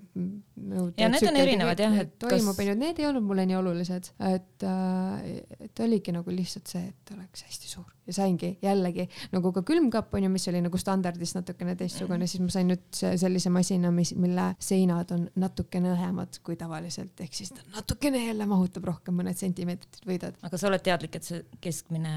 [0.99, 4.67] ja need on erinevad jah, et toimub, onju, need ei olnud mulle nii olulised, et,
[4.67, 5.29] äh,
[5.67, 10.13] et oligi nagu lihtsalt see, et oleks hästi suur ja saingi jällegi nagu ka külmkapp
[10.17, 14.13] on ju, mis oli nagu standardist natukene teistsugune, siis ma sain nüüd sellise masina, mis,
[14.19, 19.39] mille seinad on natukene õhemad kui tavaliselt, ehk siis ta natukene jälle mahutab rohkem, mõned
[19.39, 20.37] sentimeetrid võidad.
[20.41, 22.13] aga sa oled teadlik, et see keskmine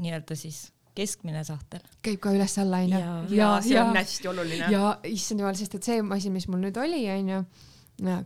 [0.00, 2.98] nii-öelda siis keskmine sahtel käib ka üles-alla onju.
[2.98, 4.70] ja, ja, ja see on hästi oluline.
[4.74, 7.44] ja issand jumal, sest et see masin, mis mul nüüd oli onju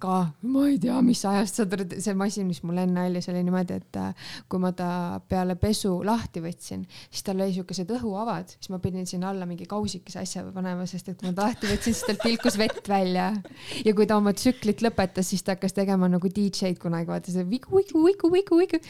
[0.01, 3.33] ka ma ei tea, mis ajast saad aru, see masin, mis mul enne oli, see
[3.35, 7.91] oli niimoodi, et äh, kui ma ta peale pesu lahti võtsin, siis tal oli siukesed
[7.97, 11.49] õhuavad, siis ma pidin sinna alla mingi kausikese asja panema, sest et kui ma ta
[11.49, 13.31] lahti võtsin, siis tal pilkus vett välja.
[13.85, 17.47] ja kui ta oma tsüklit lõpetas, siis ta hakkas tegema nagu DJ-d kunagi, vaata see
[17.49, 18.83] vigu, vigu, vigu, vigu, vigu.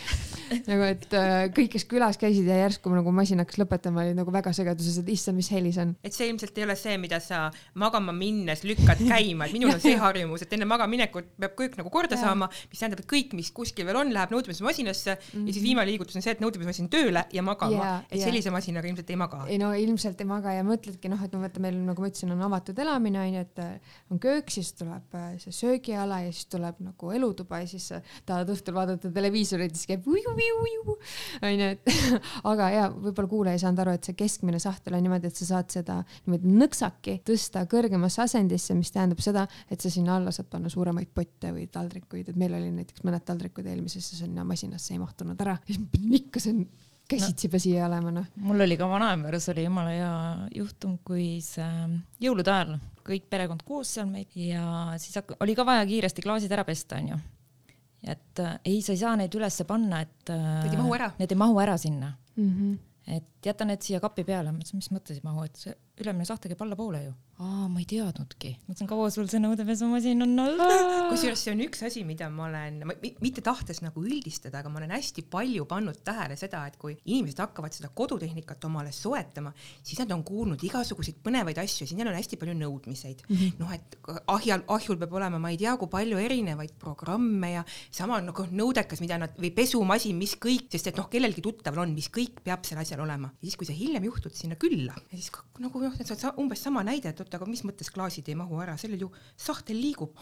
[0.68, 4.35] nagu, et äh, kõik, kes külas käisid ja järsku nagu masin hakkas lõpetama, olid nagu
[4.35, 5.97] väga segaduses, et issand, mis heli see on.
[6.05, 7.47] et see ilmselt ei ole see, mida sa
[7.81, 11.92] magama minnes lükkad käima, et minul on see harjumus, et enne magamaminekut peab kõik nagu
[11.92, 12.22] korda ja.
[12.26, 15.46] saama, mis tähendab, et kõik, mis kuskil veel on, läheb nõudmismasinasse mm -hmm.
[15.46, 15.68] ja siis mhm.
[15.68, 18.26] viimane liigutus on see, et nõudmismasin tööle ja magama, et ja.
[18.28, 19.44] sellise masinaga ilmselt ei maga.
[19.48, 22.32] ei no ilmselt ei maga ja mõtledki noh, et no vaata, meil nagu ma ütlesin,
[22.34, 26.46] on avatud elamine onju, et äh, on köök, siis tuleb äh, see söögiala ja siis
[26.52, 27.90] tuleb nagu elutuba ja siis
[28.26, 30.98] tahad õhtul vaadata televiisorit, siis käib uju-uju-uju
[31.42, 31.92] onju, et
[32.52, 35.48] aga ja võib-olla kuulaja ei saanud aru, et see keskmine sahtel on niimoodi, et sa
[35.54, 40.48] saad seda niimoodi nõksaki tõsta kõrgemasse asendisse, mis tähendab seda, et sa sinna alla saad
[40.50, 45.03] panna suuremaid potte või taldrikuid, et meil oli näiteks mõned taldrikud eelmisesse sinna masinasse ei
[45.03, 45.59] mahtunud ära.
[45.61, 46.66] ja siis ma pidin ikka see
[47.09, 48.27] käsitsi no, siia olema, noh.
[48.40, 50.14] mul oli ka vanaema juures oli jumala hea
[50.57, 54.64] juhtum, kui see ähm, jõulude ajal kõik perekond koos seal meid ja
[55.00, 57.18] siis oli ka vaja kiiresti klaasid ära pesta, onju.
[58.09, 61.11] et äh, ei, sa ei saa neid ülesse panna, et äh, need ei mahu ära.
[61.20, 62.50] Need ei mahu ära sinna mm.
[62.50, 62.79] -hmm.
[63.18, 66.26] et jäta need siia kapi peale, ma mõtlesin, mis mõttes ei mahu, et see ülemine
[66.28, 68.52] sahtel käib allapoole ju aa, ma ei teadnudki.
[68.68, 70.61] mõtlesin, kaua sul see nõudepesumasin on all.
[71.11, 72.78] kusjuures see on üks asi, mida ma olen,
[73.24, 77.42] mitte tahtes nagu üldistada, aga ma olen hästi palju pannud tähele seda, et kui inimesed
[77.42, 79.50] hakkavad seda kodutehnikat omale soetama,
[79.83, 83.59] siis nad on kuulnud igasuguseid põnevaid asju, siin on hästi palju nõudmiseid mm -hmm..
[83.59, 83.98] noh, et
[84.30, 89.02] ahjal, ahjul peab olema, ma ei tea, kui palju erinevaid programme ja sama nagu nõudekas,
[89.02, 92.62] mida nad või pesumasin, mis kõik, sest et noh, kellelgi tuttaval on, mis kõik peab
[92.64, 93.34] seal asjal olema.
[93.40, 97.12] Ja siis, kui sa hiljem juhtud sinna külla ja siis nagu noh, umbes sama näide,
[97.12, 100.16] et oot, aga mis mõttes klaasid ei mahu ära, sellel ju sahtel liigub.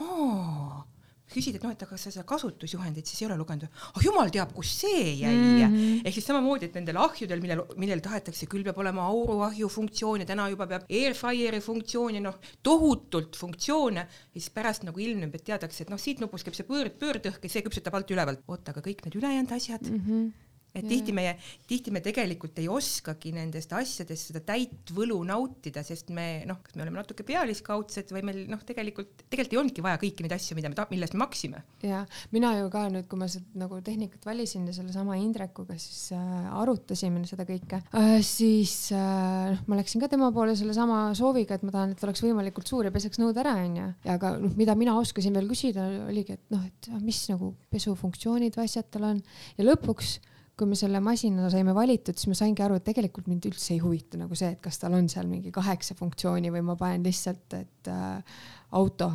[1.33, 4.51] küsid, et noh, et aga sa seda kasutusjuhendit siis ei ole lugenud ah jumal teab,
[4.57, 5.63] kus see jäi mm.
[5.63, 6.03] -hmm.
[6.05, 10.29] ehk siis samamoodi, et nendel ahjudel, millel, millel tahetakse, küll peab olema auruahju funktsioon ja
[10.29, 15.45] täna juba peab airfryer'i funktsioon ja noh, tohutult funktsioone ja siis pärast nagu ilmneb, et
[15.45, 18.45] teadakse, et noh, siit nupust käib see pöörd, pöördõhk ja see küpsetab alt ülevalt.
[18.47, 20.33] oota, aga kõik need ülejäänud asjad mm, -hmm
[20.73, 21.25] et tihti me,
[21.69, 26.77] tihti me tegelikult ei oskagi nendest asjadest seda täit võlu nautida, sest me noh, kas
[26.77, 30.57] me oleme natuke pealiskaudsed või meil noh, tegelikult, tegelikult ei olnudki vaja kõiki neid asju,
[30.59, 31.63] mida me, mille eest me maksime.
[31.85, 36.15] ja mina ju ka nüüd, kui ma seda nagu tehnikat valisin ja sellesama Indrekuga siis
[36.17, 41.59] äh, arutasime seda kõike äh,, siis äh, noh, ma läksin ka tema poole sellesama sooviga,
[41.59, 43.93] et ma tahan, et oleks võimalikult suur ja peseks nõud ära, onju.
[44.07, 48.57] ja aga noh, mida mina oskasin veel küsida, oligi, et noh, et mis nagu pesufunktsioonid
[48.57, 49.25] või asjad tal on
[49.59, 50.17] ja lõpuks
[50.59, 53.81] kui me selle masina saime valitud, siis ma saingi aru, et tegelikult mind üldse ei
[53.83, 57.57] huvita nagu see, et kas tal on seal mingi kaheksa funktsiooni või ma panen lihtsalt,
[57.59, 58.41] et äh,
[58.79, 59.13] auto.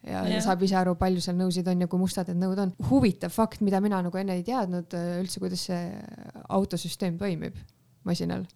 [0.00, 2.70] Ja, ja saab ise aru, palju seal nõusid on ja kui mustad need nõud on.
[2.88, 5.82] huvitav fakt, mida mina nagu enne ei teadnud äh, üldse, kuidas see
[6.48, 7.58] autosüsteem toimib
[8.08, 8.46] masinal.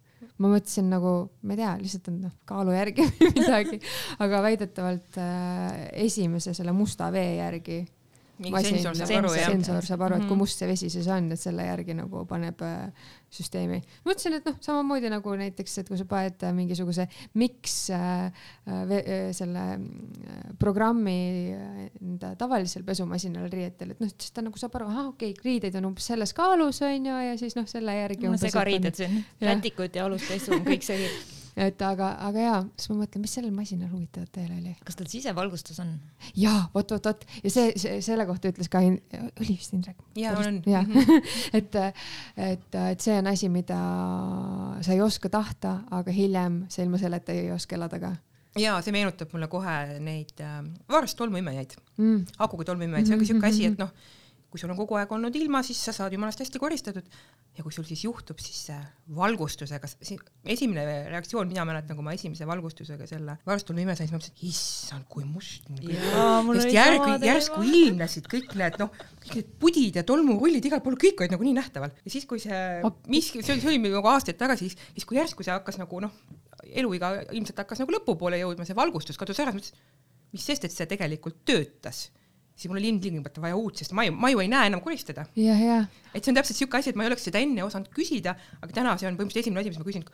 [0.40, 1.12] Ma mõtlesin nagu,
[1.44, 3.80] ma ei tea, lihtsalt on noh, kaalu järgi või midagi,
[4.24, 7.82] aga väidetavalt äh, esimese selle musta vee järgi
[8.50, 10.40] masin, sensor saab aru, sensor saab aru, et kui mhm.
[10.42, 13.80] must see vesi siis on, et selle järgi nagu paneb äh, süsteemi.
[14.06, 17.06] mõtlesin, et noh, samamoodi nagu näiteks, et kui sa paned äh, mingisuguse
[17.40, 18.26] miks äh,
[18.66, 21.18] äh, selle äh, programmi
[22.00, 25.78] enda tavalisel pesumasinal riietel, et noh, siis ta nagu saab aru, ahah, okei okay,, riideid
[25.80, 28.28] on umbes selles kaalus onju ja siis noh, selle järgi.
[28.30, 31.08] no segariided siin, rätikud ja aluspesu on kõik segi
[31.56, 34.74] et aga, aga jaa, siis ma mõtlen, mis sellel masinal huvitavat veel oli.
[34.86, 35.92] kas tal sisevalgustus on?
[36.38, 40.02] jaa, vot, vot, vot ja see, see, selle kohta ütles ka, oli vist Indrek?
[40.18, 40.60] jaa, on.
[40.66, 41.30] jah -hmm.
[41.58, 41.80] et,
[42.36, 43.80] et, et see on asi, mida
[44.80, 48.14] sa ei oska tahta, aga hiljem sa ilma selleta ei oska elada ka
[48.58, 53.30] ja see meenutab mulle kohe neid äh, vaarast tolmuimejaid mm., akuga tolmuimejaid, see on ka
[53.30, 53.90] siuke asi, et noh
[54.54, 57.08] kui sul on kogu aeg olnud ilma, siis sa saad jumalast hästi koristatud.
[57.58, 58.68] Ja kui sul siis juhtub siis
[59.16, 59.90] valgustusega,
[60.54, 64.38] esimene reaktsioon, mina mäletan, kui ma esimese valgustusega selle varstulnu ime sain, siis ma mõtlesin,
[64.46, 68.94] issand, kui must sest järg, järsku ilmnesid kõik need noh,
[69.26, 71.98] kõik need pudid ja tolmurullid igal pool, kõik olid nagu nii nähtaval.
[72.06, 72.64] Ja siis, kui see
[73.10, 76.04] miski, see oli, see oli nagu aastaid tagasi, siis, siis kui järsku see hakkas nagu
[76.06, 76.14] noh,
[76.70, 79.88] eluiga ilmselt hakkas nagu lõpupoole jõudma, see valgustus kadus ära, siis mõtlesin,
[80.34, 82.06] mis sest, et see tegelikult töötas
[82.54, 85.26] siis mul oli ilmtingimata vaja uut, sest ma ju, ma ju ei näe enam koristada.
[86.14, 88.76] et see on täpselt siuke asi, et ma ei oleks seda enne osanud küsida, aga
[88.76, 90.04] täna see on põhimõtteliselt esimene asi, mis ma küsin,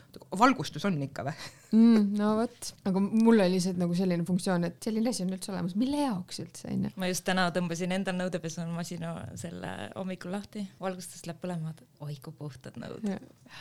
[0.41, 1.35] valgustus on ikka või
[1.77, 2.07] mm,?
[2.17, 5.77] no vot, aga mul oli lihtsalt nagu selline funktsioon, et selline asi on üldse olemas,
[5.81, 6.95] mille jaoks üldse onju.
[7.01, 11.75] ma just täna tõmbasin endal nõudepesumasina selle hommikul lahti, valgustus läheb põlema,
[12.07, 13.05] oi kui puhtad nõud.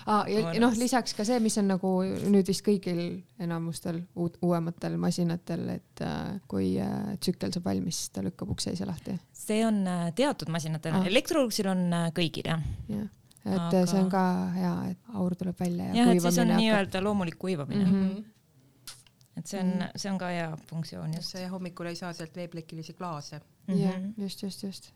[0.06, 1.92] Ah, ja noh, lisaks ka see, mis on nagu
[2.30, 8.14] nüüd vist kõigil enamustel uut, uuematel masinatel, et äh, kui äh, tsükkel saab valmis, siis
[8.14, 9.20] ta lükkab ukse ise lahti.
[9.34, 13.06] see on äh, teatud masinatel ah., Electroluxil on äh, kõigil jah ja
[13.46, 13.86] et Aga...
[13.88, 16.26] see on ka hea, et aur tuleb välja ja, ja kuivamine.
[16.26, 17.94] siis on nii-öelda loomulik kuivamine mm.
[17.96, 18.98] -hmm.
[19.38, 19.92] et see on mm, -hmm.
[19.96, 21.32] see on ka hea funktsioon just.
[21.32, 23.74] sa hommikul ei saa sealt veeplekilisi klaase mm.
[23.74, 23.82] -hmm.
[23.82, 24.92] jah, just, just, just.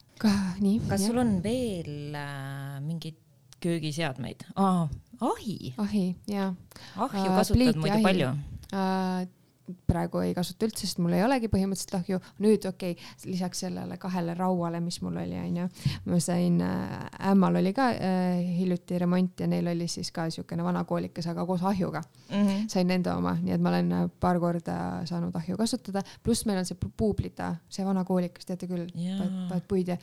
[0.60, 0.80] nii.
[0.88, 1.08] kas ja.
[1.08, 3.16] sul on veel äh, mingeid
[3.60, 4.90] köögiseadmeid ah,?
[5.22, 5.74] ahi.
[5.78, 6.54] ahi, jaa.
[6.96, 8.04] ahju uh, kasutad muidu ahi.
[8.04, 9.43] palju uh,?
[9.88, 12.20] Praegu ei kasuta üldse, sest mul ei olegi põhimõtteliselt ahju.
[12.44, 15.68] nüüd okei okay,, lisaks sellele kahele rauale, mis mul oli, onju,
[16.10, 20.66] ma sain äh,, ämmal oli ka äh, hiljuti remont ja neil oli siis ka siukene
[20.66, 22.36] vana koolikas, aga koos ahjuga mm.
[22.36, 22.68] -hmm.
[22.76, 24.78] sain nende oma, nii et ma olen äh, paar korda
[25.10, 28.88] saanud ahju kasutada, pluss meil on see puuplita, see vana koolikas, teate küll,
[29.50, 29.98] paned puid ja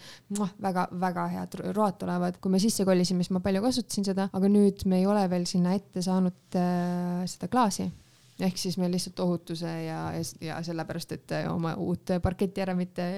[0.62, 2.40] väga-väga head road tulevad.
[2.40, 5.46] kui me sisse kolisime, siis ma palju kasutasin seda, aga nüüd me ei ole veel
[5.46, 7.90] sinna ette saanud äh, seda klaasi
[8.44, 10.00] ehk siis me lihtsalt ohutuse ja,
[10.40, 13.08] ja sellepärast, et oma uut parketti ära mitte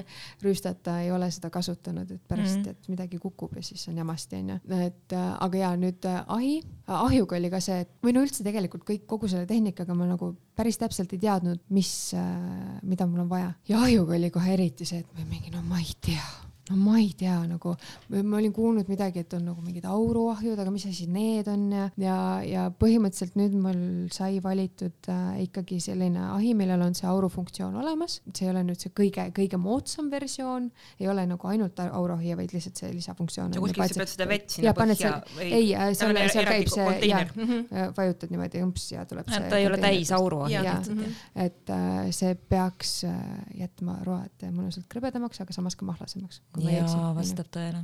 [0.42, 2.70] rüüstata, ei ole seda kasutanud, et pärast mm, -hmm.
[2.70, 4.58] et midagi kukub ja siis on jamasti onju.
[4.87, 9.06] et aga ja nüüd ahi, ahjuga oli ka see, et või no üldse tegelikult kõik,
[9.06, 12.14] kogu selle tehnikaga ma nagu päris täpselt ei teadnud, mis,
[12.82, 15.80] mida mul on vaja ja ahjuga oli kohe eriti see, et ma mingi no ma
[15.80, 17.74] ei tea no ma ei tea, nagu
[18.22, 21.87] ma olin kuulnud midagi, et on nagu mingid auruahjud, aga mis asi need on ja,
[22.00, 23.82] ja, ja põhimõtteliselt nüüd mul
[24.14, 28.20] sai valitud äh, ikkagi selline ahi, millel on see aurufunktsioon olemas.
[28.32, 32.80] see ei ole nüüd see kõige-kõige moodsam versioon, ei ole nagu ainult auruahi, vaid lihtsalt
[32.80, 33.52] see lisafunktsioon.
[33.54, 37.22] sa kuskilt sa pead seda vett sinna põhja ei, äh, seal, seal käib see ja
[37.26, 37.94] mm -hmm.
[37.96, 39.50] vajutad niimoodi õmps ja tuleb see.
[39.50, 40.56] ta ei ole täis auruahi.
[40.56, 41.14] -hmm.
[41.35, 43.20] et äh, see peaks äh,
[43.58, 47.83] jätma road mõnusalt krõbedamaks, aga samas ka mahlasemaks jaa, vastab tõele.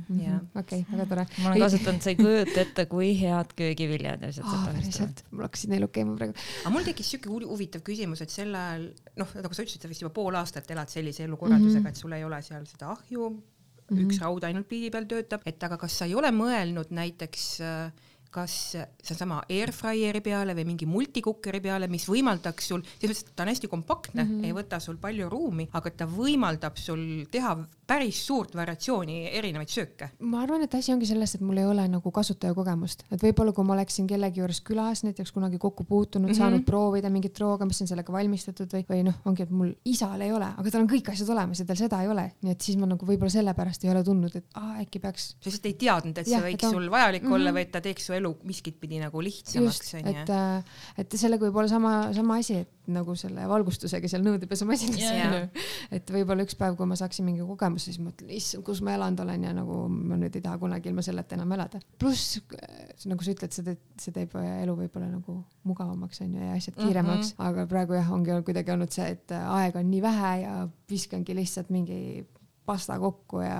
[0.61, 1.25] okei, väga tore.
[1.43, 5.47] ma olen kasutanud, sa ei kujuta ette, kui head köögiviljad ja lihtsalt oh, päriselt, mul
[5.47, 6.35] hakkasid neelud käima praegu.
[6.63, 8.89] aga mul tekkis siuke huvitav küsimus, et sel ajal,
[9.19, 11.97] noh, nagu sa ütlesid, sa vist juba pool aastat elad sellise elukorraldusega mm, -hmm.
[11.97, 13.41] et sul ei ole seal seda ahju mm,
[13.89, 14.05] -hmm.
[14.05, 18.07] üks raud ainult pliidi peal töötab, et aga kas sa ei ole mõelnud näiteks äh,
[18.33, 18.53] kas
[19.03, 23.51] seesama airfryeri peale või mingi multikukkeri peale, mis võimaldaks sul, selles mõttes, et ta on
[23.53, 24.45] hästi kompaktne mm, -hmm.
[24.45, 27.55] ei võta sul palju ruumi, aga ta võimaldab sul teha
[27.89, 30.09] päris suurt variatsiooni erinevaid sööke.
[30.29, 33.65] ma arvan, et asi ongi selles, et mul ei ole nagu kasutajakogemust, et võib-olla kui
[33.65, 36.37] ma oleksin kellegi juures külas näiteks kunagi kokku puutunud mm, -hmm.
[36.37, 40.21] saanud proovida mingit rooga, mis on sellega valmistatud või, või noh, ongi, et mul isal
[40.25, 42.67] ei ole, aga tal on kõik asjad olemas ja tal seda ei ole, nii et
[42.67, 45.29] siis ma nagu võib-olla sellepärast ei ole tundnud, et aa, äkki peaks.
[45.39, 47.39] sa lihtsalt ei teadnud, et see võiks sul vajalik mm -hmm.
[47.39, 50.13] olla või et ta teeks su elu miskit pidi nagu lihtsamaks onju.
[50.13, 50.63] et, äh,
[50.97, 55.41] et sellega võib olla sama, sama asi, et nagu selle valgustusega seal nõudepesumasinas onju.
[55.95, 59.23] et võib-olla üks päev, kui ma saaksin mingi kogemuse, siis mõtlen, issand, kus ma elanud
[59.23, 61.81] olen ja nagu ma nüüd ei taha kunagi ilma selleta enam elada.
[61.99, 62.39] pluss
[63.09, 65.39] nagu sa ütled, see teeb, see teeb elu võib-olla nagu
[65.69, 67.47] mugavamaks onju ja asjad kiiremaks mm, -hmm.
[67.47, 70.53] aga praegu jah, ongi kuidagi olnud see, et aega on nii vähe ja
[70.89, 72.27] viskangi lihtsalt mingi
[72.65, 73.59] pasta kokku ja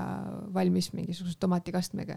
[0.54, 2.14] valmis mingisuguse tomatikastmega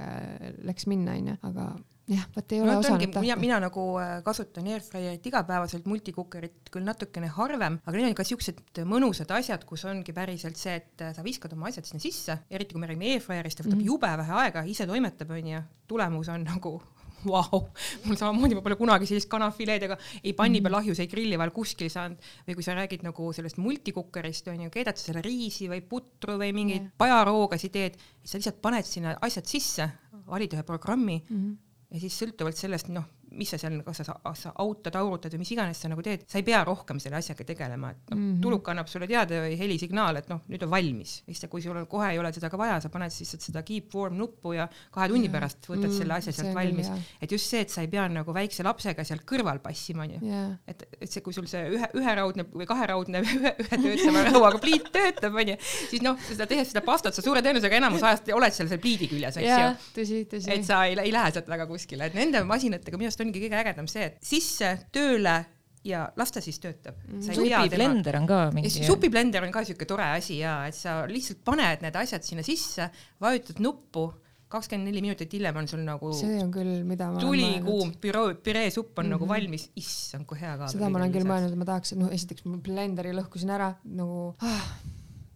[0.67, 1.71] läks minna, onju, aga
[2.11, 3.37] jah, vot ei ole no, osanud tahta.
[3.39, 8.83] mina, nagu äh, kasutan airfryerit igapäevaselt, multikukerit küll natukene harvem, aga need on ka siuksed
[8.89, 12.75] mõnusad asjad, kus ongi päriselt see, et äh, sa viskad oma asjad sinna sisse, eriti
[12.75, 13.93] kui me räägime airfryerist, ta võtab mm -hmm.
[13.93, 16.75] jube vähe aega, ise toimetab, onju, tulemus on nagu
[17.23, 17.67] vau wow.,
[18.03, 21.55] mul samamoodi, ma pole kunagi sellist kanafileed ega ei panni peal ahjus, ei grilli vahel
[21.55, 25.79] kuskil saanud või kui sa räägid nagu sellest multikukkerist onju, keedad sa selle riisi või
[25.87, 26.95] putru või mingeid yeah.
[26.97, 29.87] pajaroogasid teed, sa lihtsalt paned sinna asjad sisse,
[30.27, 31.61] valid ühe programmi mm -hmm
[31.93, 33.05] ja siis sõltuvalt sellest, noh,
[33.37, 36.39] mis sa seal, kas sa, sa autod aurutad või mis iganes sa nagu teed, sa
[36.39, 39.57] ei pea rohkem selle asjaga tegelema, et noh mm -hmm., tuluk annab sulle teada või
[39.59, 41.15] helisignaal, et noh, nüüd on valmis.
[41.27, 43.93] ja siis, kui sul kohe ei ole seda ka vaja, sa paned lihtsalt seda keep
[43.95, 46.89] warm nuppu ja kahe tunni pärast võtad mm, selle asja sealt valmis.
[47.21, 50.19] et just see, et sa ei pea nagu väikse lapsega seal kõrval passima, onju.
[50.67, 54.89] et, et see, kui sul see ühe, üheraudne või kaheraudne ühe, ühe töötava rauaga pliit
[54.93, 55.57] töötab, onju,
[55.89, 59.09] siis noh, seda tehes seda pastat, sa suure tõenäosusega enamus ajast oled seal selle pliidi
[59.11, 60.21] küljes, eks ju.
[60.53, 63.59] et sa ei, ei lähe sealt väga kuskile, et nende masinatega minu arust ongi kõige
[63.63, 65.37] ägedam see, et sisse, tööle
[65.83, 67.35] ja las ta siis töötab mm..
[67.35, 68.71] supiblender on ka mingi.
[68.87, 72.87] supiblender on ka siuke tore asi ja et sa lihtsalt paned need asjad sinna sisse,
[73.23, 74.07] vajutad nuppu,
[74.53, 76.13] kakskümmend neli minutit hiljem on sul nagu.
[76.15, 77.21] see on küll, mida ma.
[77.21, 79.15] tulikuum püree, püreesupp on mm -hmm.
[79.17, 79.33] nagu mhm.
[79.33, 80.71] valmis, issand kui hea ka.
[80.71, 84.35] seda ma olen küll mõelnud, et ma tahaks, noh, esiteks ma blenderi lõhkusin ära nagu
[84.39, 84.67] ah,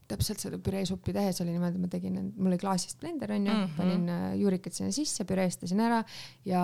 [0.07, 3.77] täpselt seda püreesuppi tehes oli niimoodi, ma tegin, mul oli klaasist blender onju mm, -hmm.
[3.77, 6.03] panin äh, juurikad sinna sisse, püreestasin ära
[6.45, 6.63] ja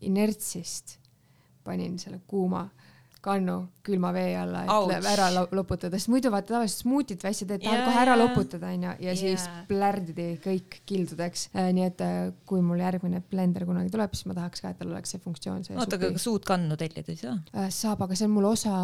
[0.00, 0.98] inertsist
[1.64, 2.68] panin selle kuuma
[3.26, 5.08] kannu külma vee alla, et Ouch.
[5.12, 8.70] ära loputada, sest muidu vaata tavaliselt smuutit või asja teed, tahad yeah, kohe ära loputada
[8.74, 9.18] onju ja yeah.
[9.20, 11.70] siis plärdidi kõik kildudeks äh,.
[11.76, 12.16] nii et äh,
[12.48, 15.62] kui mul järgmine blender kunagi tuleb, siis ma tahaks ka, et tal oleks see funktsioon.
[15.76, 17.68] oota, aga kas uut kannu tellida ei saa äh,?
[17.74, 18.74] saab, aga see on mul osa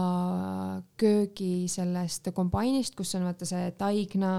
[1.03, 4.33] köögi sellest kombainist, kus on vaata see taigna.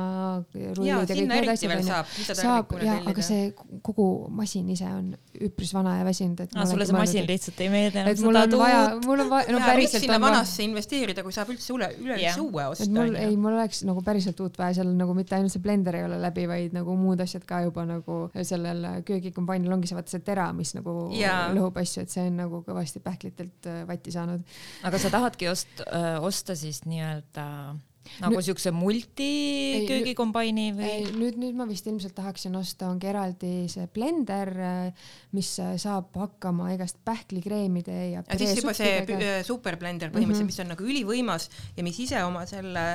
[0.56, 2.16] ja, sinna eriti veel saab.
[2.32, 3.52] saab ja, aga see
[3.84, 5.12] kogu masin ise on
[5.44, 6.56] üpris vana ja väsinud, et.
[6.72, 9.06] sulle see masin lihtsalt ei meeldi enam seda tuud.
[9.10, 12.42] mul on vaja, no päris päriselt sinna vanasse investeerida, kui saab üldse üle, üleüldse yeah.
[12.42, 12.90] uue osta.
[12.94, 16.08] mul ei, mul oleks nagu päriselt uut vaja, seal nagu mitte ainult see blender ei
[16.08, 20.26] ole läbi, vaid nagu muud asjad ka juba nagu sellel köögikombainil ongi see vaata see
[20.26, 21.48] tera, mis nagu yeah.
[21.56, 24.44] lõhub asju, et see on nagu kõvasti pähklitelt äh, vatti saanud.
[24.88, 27.48] aga sa tahadki ost, öö, osta siis nii-öelda
[28.22, 30.92] nagu siukse multiköögikombaini või?
[31.18, 34.52] nüüd, nüüd ma vist ilmselt tahaksin osta, ongi eraldi see blender,
[35.36, 35.50] mis
[35.82, 38.22] saab hakkama igast pähklikreemide ja.
[38.24, 38.94] ja siis juba see
[39.48, 40.52] superblender põhimõtteliselt mm, -hmm.
[40.52, 42.86] mis on nagu ülivõimas ja mis ise oma selle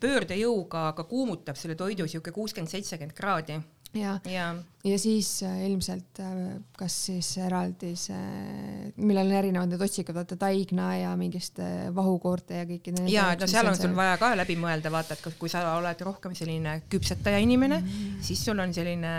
[0.00, 3.60] pöördejõuga ka kuumutab selle toidu siuke kuuskümmend, seitsekümmend kraadi
[3.94, 6.38] ja, ja., ja siis äh, ilmselt äh,
[6.78, 12.58] kas siis eraldi see, millel on erinevad need otsikad, vaata taigna ja mingist äh, vahukoorte
[12.58, 13.04] ja kõikide.
[13.10, 16.34] ja, no seal on sul vaja ka läbi mõelda, vaata, et kui sa oled rohkem
[16.38, 18.24] selline küpsetaja inimene mm, -hmm.
[18.26, 19.12] siis sul on selline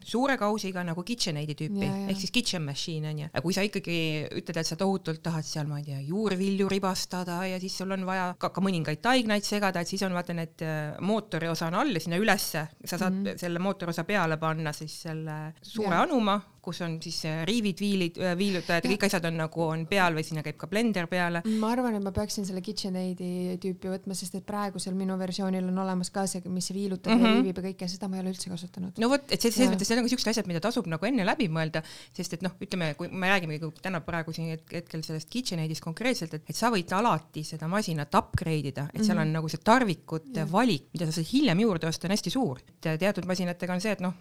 [0.00, 3.28] suure kausiga nagu KitchenAidi tüüpi ehk siis kitchen machine onju.
[3.34, 3.98] ja kui sa ikkagi
[4.30, 8.06] ütled, et sa tohutult tahad seal, ma ei tea, juurvilju ribastada ja siis sul on
[8.06, 10.62] vaja ka, ka mõningaid taignaid segada, et siis on vaata need
[11.00, 13.38] mootori osa on all ja sinna ülesse sa saad mm -hmm.
[13.38, 18.92] selle mootoriosa peale panna siis selle suure anuma, kus on siis riivid, viilid, viilutajad ja
[18.92, 21.42] kõik asjad on nagu on peal või sinna käib ka blender peale.
[21.60, 25.82] ma arvan, et ma peaksin selle KitchenAidi tüüpi võtma, sest et praegusel minu versioonil on
[25.84, 27.24] olemas ka see, mis viilutab mm -hmm.
[27.24, 27.40] ja mhm.
[27.40, 28.98] riivib ja kõike, seda ma ei ole üldse kasutanud.
[28.98, 31.48] no vot, et selles mõttes need on ka siuksed asjad, mida tasub nagu enne läbi
[31.48, 31.82] mõelda,
[32.12, 36.44] sest et noh, ütleme, kui me räägime täna praegu siin hetkel sellest KitchenAidist konkreetselt, et,
[36.50, 39.26] et sa võid alati seda masinat upgrade ida, et seal mm -hmm.
[39.26, 42.60] on nagu see tarvikute valik, mida sa saad hiljem juurde osta, on hästi suur.
[42.80, 44.14] teatud masinatega on see, et noh,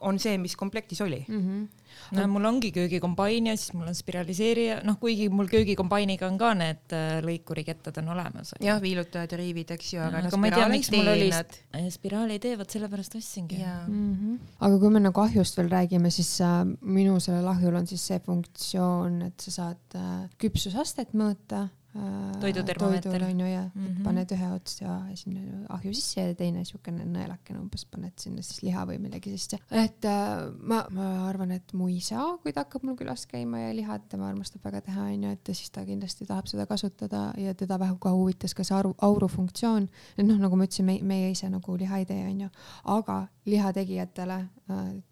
[0.00, 1.40] on see, mis komplektis oli mm.
[1.40, 2.16] -hmm.
[2.16, 6.52] no mul ongi köögikombain ja siis mul on spiraliseerija, noh, kuigi mul köögikombainiga on ka
[6.54, 8.54] need äh, lõikurikettad on olemas.
[8.60, 11.30] jah, viilutajad ja riivid, eks ju, aga, ei tea, miks mul oli
[11.90, 13.62] spiraali ei tee, vot sellepärast ostsingi.
[13.86, 14.38] Mm -hmm.
[14.60, 18.18] aga kui me nagu ahjust veel räägime, siis äh, minu sellel ahjul on siis see
[18.18, 24.02] funktsioon, et sa saad äh, küpsusastet mõõta Äh, toidutermomeeter on ju ja mm -hmm.
[24.04, 28.84] paned ühe otsa sinna ahju sisse ja teine siukene nõelakene umbes paned sinna siis liha
[28.86, 29.58] või millegi sisse.
[29.70, 33.74] et äh, ma, ma arvan, et mu isa, kui ta hakkab mul külas käima ja
[33.74, 37.78] liha, tema armastab väga teha, onju, et siis ta kindlasti tahab seda kasutada ja teda
[37.78, 39.88] väga huvitas ka see auru, auru funktsioon.
[40.18, 42.48] et noh, nagu ma ütlesin, meie, ise nagu liha ei tee, onju,
[42.84, 45.02] aga lihategijatele Äh,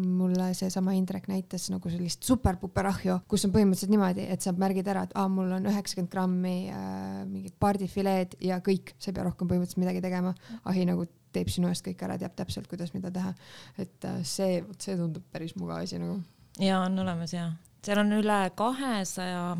[0.00, 4.88] mulle seesama Indrek näitas nagu sellist super-puper ahju, kus on põhimõtteliselt niimoodi, et sa märgid
[4.88, 9.26] ära, et aa, mul on üheksakümmend grammi äh, mingid pardifileed ja kõik, sa ei pea
[9.28, 10.34] rohkem põhimõtteliselt midagi tegema.
[10.64, 11.04] ahi nagu
[11.36, 13.34] teeb sinu eest kõik ära, teab täpselt, kuidas mida teha.
[13.76, 16.22] et äh, see, vot see tundub päris mugav asi nagu.
[16.58, 17.50] ja on olemas ja,
[17.84, 19.58] seal on üle kahesaja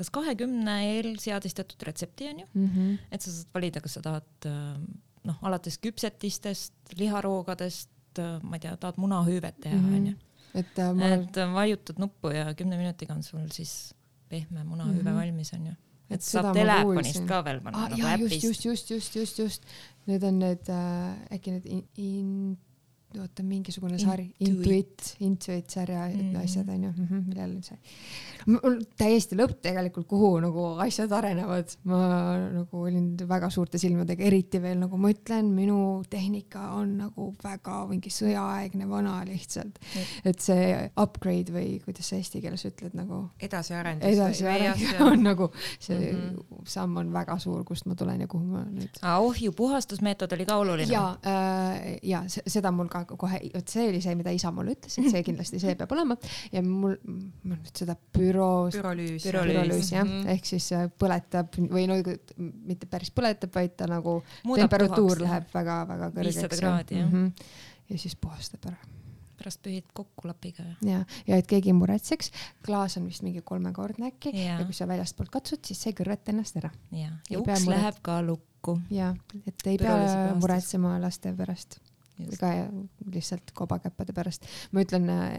[0.00, 2.98] kas kahekümne eelseadistatud retsepti on ju mm, -hmm.
[3.12, 4.76] et sa saad valida, kas sa tahad äh,
[5.28, 9.94] noh, alates küpsetistest, liharoogadest et äh, ma ei tea, tahad munahüüvet teha, mhm.
[9.98, 10.14] onju.
[10.54, 11.12] et äh, ma...
[11.16, 13.94] et äh, vajutad nuppu ja kümne minutiga on sul siis
[14.28, 15.20] pehme munahüüve mm -hmm.
[15.20, 15.74] valmis, onju.
[16.10, 18.44] et saab telefonist ka veel panna ah, nagu äpist.
[18.44, 19.62] just, just, just, just, just, just.
[20.06, 22.58] Need on need äh,, äkki need in, in
[23.18, 26.36] oota mingisugune sari, Intuit, Intuit sarja mm.
[26.44, 27.78] asjad onju mm, -hmm, millel see,
[28.46, 32.00] mul täiesti lõpp tegelikult, kuhu nagu asjad arenevad, ma
[32.54, 37.80] nagu olin väga suurte silmadega, eriti veel nagu ma ütlen, minu tehnika on nagu väga
[37.90, 39.80] mingi sõjaaegne vana lihtsalt,
[40.24, 44.06] et see upgrade või kuidas sa eesti keeles ütled nagu edasiarendus.
[44.06, 46.62] edasiareng on nagu see mm -hmm.
[46.64, 50.56] samm on väga suur, kust ma tulen ja kuhu ma nüüd ohju puhastusmeetod oli ka
[50.62, 50.92] oluline.
[50.92, 54.76] ja äh,, ja se- seda mul ka kohe, vot see oli see, mida isa mulle
[54.76, 56.16] ütles, et see kindlasti see peab olema
[56.52, 59.26] ja mul, ma nüüd seda büroos, pürolüüs.
[59.26, 59.92] Pürolüüs.
[59.94, 60.12] jah mm.
[60.12, 60.30] -hmm.
[60.36, 61.98] ehk siis äh, põletab või no
[62.38, 66.40] mitte päris põletab, vaid ta nagu Muudab temperatuur tuhaks, läheb väga-väga kõrgeks.
[66.44, 67.12] 500 kraadi, jah.
[67.12, 67.52] -hmm.
[67.90, 68.90] ja siis puhastab ära
[69.40, 70.64] pärast pühid kokku lapiga.
[70.84, 72.32] ja, ja et keegi ei muretseks,
[72.66, 75.96] klaas on vist mingi kolmekordne äkki ja, ja kui sa väljastpoolt katsud, siis sa ei
[75.98, 78.78] kõrveta ennast ära ja, ja uks muret- läheb ka lukku.
[78.92, 79.14] ja
[79.46, 81.80] et ei Pürolüüsi pea muretsema laste pärast
[82.40, 82.50] ka
[83.10, 84.46] lihtsalt kobakäppade pärast.
[84.72, 85.32] ma ütlen äh,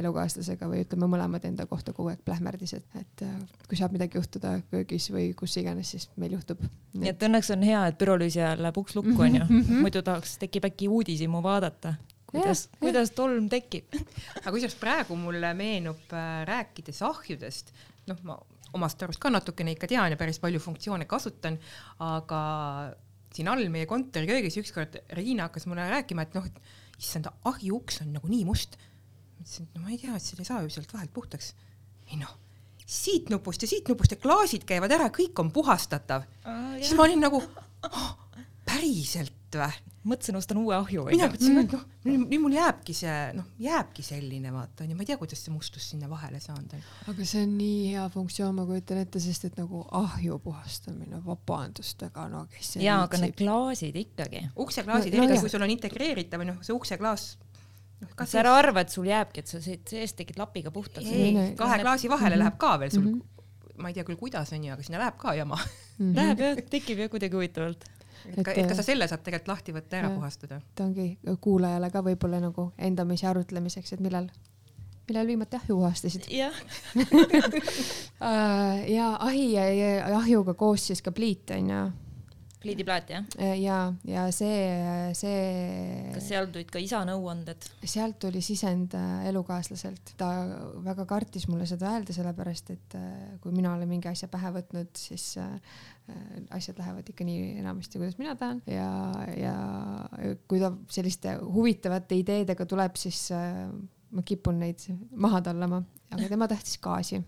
[0.00, 3.36] elukaaslasega või ütleme mõlemad enda kohta kogu aeg plähmerdis, et, et äh,
[3.68, 6.62] kui saab midagi juhtuda köögis või kus iganes, siis meil juhtub.
[6.96, 9.46] nii et õnneks on hea, et pürolüüsi ajal läheb uks lukku onju,
[9.84, 11.94] muidu tahaks, tekib äkki uudishimu vaadata,
[12.30, 13.94] kuidas, kuidas tolm tekib.
[14.42, 17.74] aga kusjuures praegu mulle meenub äh, rääkides ahjudest,
[18.10, 18.38] noh, ma
[18.76, 21.58] omast arust ka natukene ikka tean ja päris palju funktsioone kasutan,
[22.02, 22.40] aga
[23.36, 28.14] siin all meie kontoriköögis ükskord Regina hakkas mulle rääkima, et noh, et issand, ahjuuks on
[28.16, 28.76] nagu nii must.
[29.36, 31.52] ma ütlesin, et no ma ei tea, et selle ei saa ju sealt vahelt puhtaks.
[32.10, 32.32] ei noh,
[32.86, 36.26] siit nupust ja siit nupust ja klaasid käivad ära, kõik on puhastatav.
[36.78, 38.08] siis ma olin nagu oh,,
[38.66, 39.82] päriselt või?
[40.06, 44.52] mõtlesin, ostan uue ahju mina mõtlesin, et noh, nüüd mul jääbki see, noh, jääbki selline
[44.54, 46.84] vaata onju, ma ei tea, kuidas see mustus sinna vahele saanud on.
[47.12, 52.02] aga see on nii hea funktsioon, ma kujutan ette, sest et nagu ahju puhastamine, vabandust,
[52.08, 54.44] aga no kes see ja, aga need klaasid ikkagi.
[54.56, 57.26] ukseklaasid No- no eriti kui sul on integreeritav, noh, see ukseklaas,
[58.00, 61.06] noh, kas sa ära arva, et sul jääbki, et sa siit seest tegid lapiga puhtaks.
[61.06, 62.42] ei kahe klaasi vahele Mhm.
[62.44, 63.14] läheb ka veel sul mm.
[63.20, 63.82] -hmm.
[63.82, 65.58] ma ei tea küll, kuidas onju, aga sinna läheb ka jama.
[65.98, 67.84] Läheb jah, tekib jah kuidagi huvitavalt.
[68.28, 70.18] Et ka, Et, et ka äh, sa selle saad tegelikult lahti võtta, ära jah.
[70.18, 70.60] puhastada.
[70.74, 71.08] ta ongi
[71.40, 74.28] kuulajale ka võib-olla nagu endamise arutlemiseks, et millal,
[75.08, 76.28] millal viimati ahju puhastasid.
[76.32, 76.56] jah,
[78.96, 81.84] ja ahi ja, ja ahjuga koos siis ka pliit onju.
[82.66, 83.26] Pliidiplaat jah.
[83.60, 84.58] ja, ja see,
[85.16, 87.68] see kas seal tulid ka isa nõuanded?
[87.86, 90.30] sealt tuli sisend äh, elukaaslaselt, ta
[90.84, 94.90] väga kartis mulle seda öelda, sellepärast et äh, kui mina olen mingi asja pähe võtnud,
[94.98, 95.54] siis äh,
[96.10, 96.24] äh,
[96.58, 98.90] asjad lähevad ikka nii enamasti, kuidas mina tahan ja,
[99.36, 99.54] ja
[100.50, 103.64] kui ta selliste huvitavate ideedega tuleb, siis äh,
[104.10, 104.82] ma kipun neid
[105.14, 107.22] maha tallama, aga tema tahtis gaasi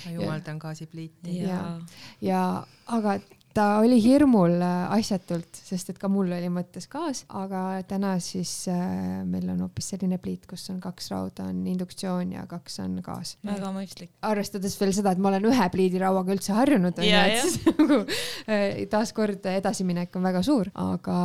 [0.00, 1.38] ma jumaldan gaasipliiti.
[1.42, 1.80] Ja.
[2.24, 2.40] ja
[2.86, 3.18] aga
[3.54, 8.52] ta oli hirmul äh, asjatult, sest et ka mul oli mõttes gaas, aga täna siis
[8.70, 12.98] äh, meil on hoopis selline pliit, kus on kaks rauda, on induktsioon ja kaks on
[13.04, 13.36] gaas.
[13.46, 14.12] väga mõistlik.
[14.26, 18.82] arvestades veel seda, et ma olen ühe pliidirauaga üldse harjunud, onju, et siis nagu äh,
[18.92, 21.20] taaskord edasiminek on väga suur, aga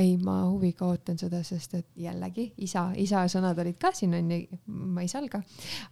[0.00, 4.60] ei, ma huviga ootan seda, sest et jällegi isa, isa sõnad olid ka siin onju,
[4.96, 5.42] ma ei salga,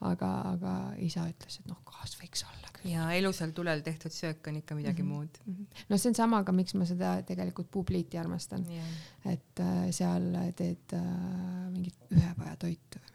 [0.00, 2.63] aga, aga isa ütles, et noh, gaas võiks olla.
[2.84, 5.12] Ja elusal tulel tehtud söök on ikka midagi mm -hmm.
[5.12, 5.68] muud.
[5.88, 8.66] no see on sama ka, miks ma seda tegelikult puupliiti armastan,
[9.24, 11.02] et äh, seal teed äh,
[11.70, 13.13] mingit ühepajatoitu või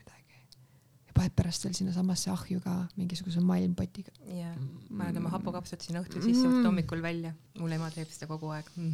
[1.19, 4.13] paned pärast veel sinnasamasse ahju ka mingisuguse malmpotiga.
[4.33, 4.53] ja
[4.89, 7.35] paned oma hapukapsad sinna õhtul sisse, võtad hommikul välja.
[7.59, 8.93] mul ema teeb seda kogu aeg mm..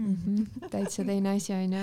[0.00, 0.68] Mm -hmm.
[0.70, 1.82] täitsa teine asi onju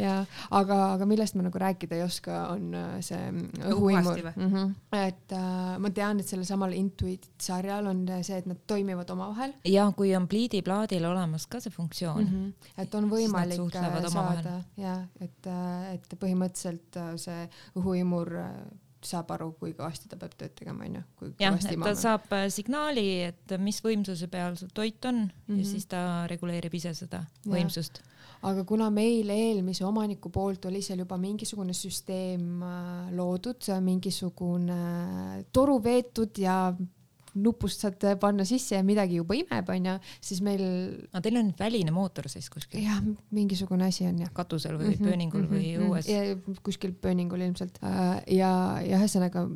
[0.00, 3.30] ja aga, aga millest ma nagu rääkida ei oska, on äh, see
[3.70, 4.48] õhuimur mm.
[4.50, 4.74] -hmm.
[5.06, 9.54] et äh, ma tean, et sellel samal Intuit sarjal on see, et nad toimivad omavahel
[9.64, 12.82] ja kui on pliidiplaadil olemas ka see funktsioon mm, -hmm.
[12.82, 14.42] et on võimalik suhtlevad äh, omavahel.
[14.42, 15.50] saada ja et,
[15.94, 18.54] et põhimõtteliselt äh, see õhuimur äh,
[19.06, 21.96] saab aru, kui kõvasti ta peab tööd tegema onju, kui jah, et ta imama.
[21.98, 25.48] saab äh, signaali, et mis võimsuse peal su toit on mm -hmm.
[25.48, 25.58] Mhm.
[25.58, 27.54] ja siis ta reguleerib ise seda Jah.
[27.54, 28.02] võimsust.
[28.42, 35.82] aga kuna meil eelmise omaniku poolt oli seal juba mingisugune süsteem äh, loodud, mingisugune toru
[35.82, 36.74] veetud ja
[37.34, 40.64] nupust saad panna sisse ja midagi juba imeb, onju, siis meil
[41.10, 43.02] aga teil on väline mootor siis kuskil jah,
[43.34, 44.32] mingisugune asi on jah.
[44.34, 46.10] katusel või pööningul või õues?
[46.10, 48.50] ja kuskil pööningul ilmselt Äh, ja,
[48.84, 49.46] ja ühesõnaga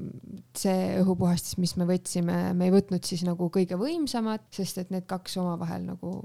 [0.57, 5.05] see õhupuhastis, mis me võtsime, me ei võtnud siis nagu kõige võimsamat, sest et need
[5.11, 6.16] kaks omavahel nagu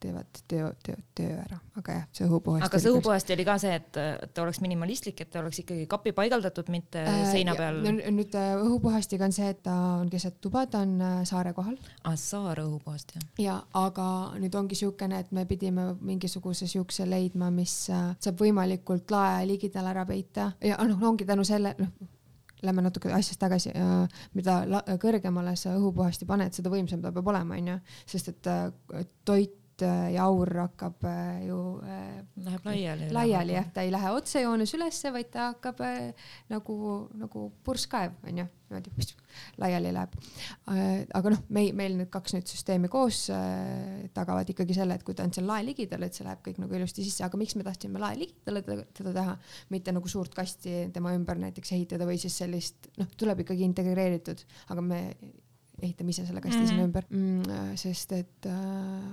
[0.00, 2.66] teevad töö, töö, töö ära, aga jah, see õhupuhast.
[2.66, 3.98] aga see õhupuhasti oli ka see, et
[4.34, 7.80] ta oleks minimalistlik, et ta oleks ikkagi kapi paigaldatud, mitte äh, seina peal?
[7.84, 11.76] nüüd äh, õhupuhastiga on see, et ta on keset tuba, ta on äh, saare kohal.
[11.76, 13.28] aa, ah, saare õhupuhast, jah?
[13.42, 14.08] ja, aga
[14.40, 19.88] nüüd ongi siukene, et me pidime mingisuguse siukse leidma, mis äh, saab võimalikult lae ligidal
[19.92, 22.12] ära peita ja noh, ongi tänu selle, noh
[22.64, 23.72] lähme natuke asjast tagasi,
[24.36, 27.76] mida kõrgemale sa õhupuhasti paned, seda võimsam ta peab olema, onju,
[28.08, 28.50] sest et
[29.28, 33.08] toit Äh, ja aur hakkab äh, ju äh, Läheb laiali.
[33.12, 35.82] laiali jah, ta ei lähe otsejoones ülesse, vaid ta hakkab
[36.48, 36.76] nagu,
[37.20, 38.94] nagu purskkaev onju, niimoodi
[39.60, 40.16] laiali läheb.
[41.20, 43.26] aga noh, meil, meil need kaks nüüd süsteemi koos
[44.16, 46.80] tagavad ikkagi selle, et kui ta on seal lae ligidal, et see läheb kõik nagu
[46.80, 49.38] ilusti sisse, aga miks me tahtsime lae ligidale teda teha,
[49.76, 54.40] mitte nagu suurt kasti tema ümber näiteks ehitada või siis sellist, noh, tuleb ikkagi integreeritud,
[54.72, 55.02] aga me
[55.82, 56.68] ehitame ise selle kasti mm -hmm.
[56.68, 57.50] sinna ümber mm,.
[57.56, 58.54] Äh, sest et äh,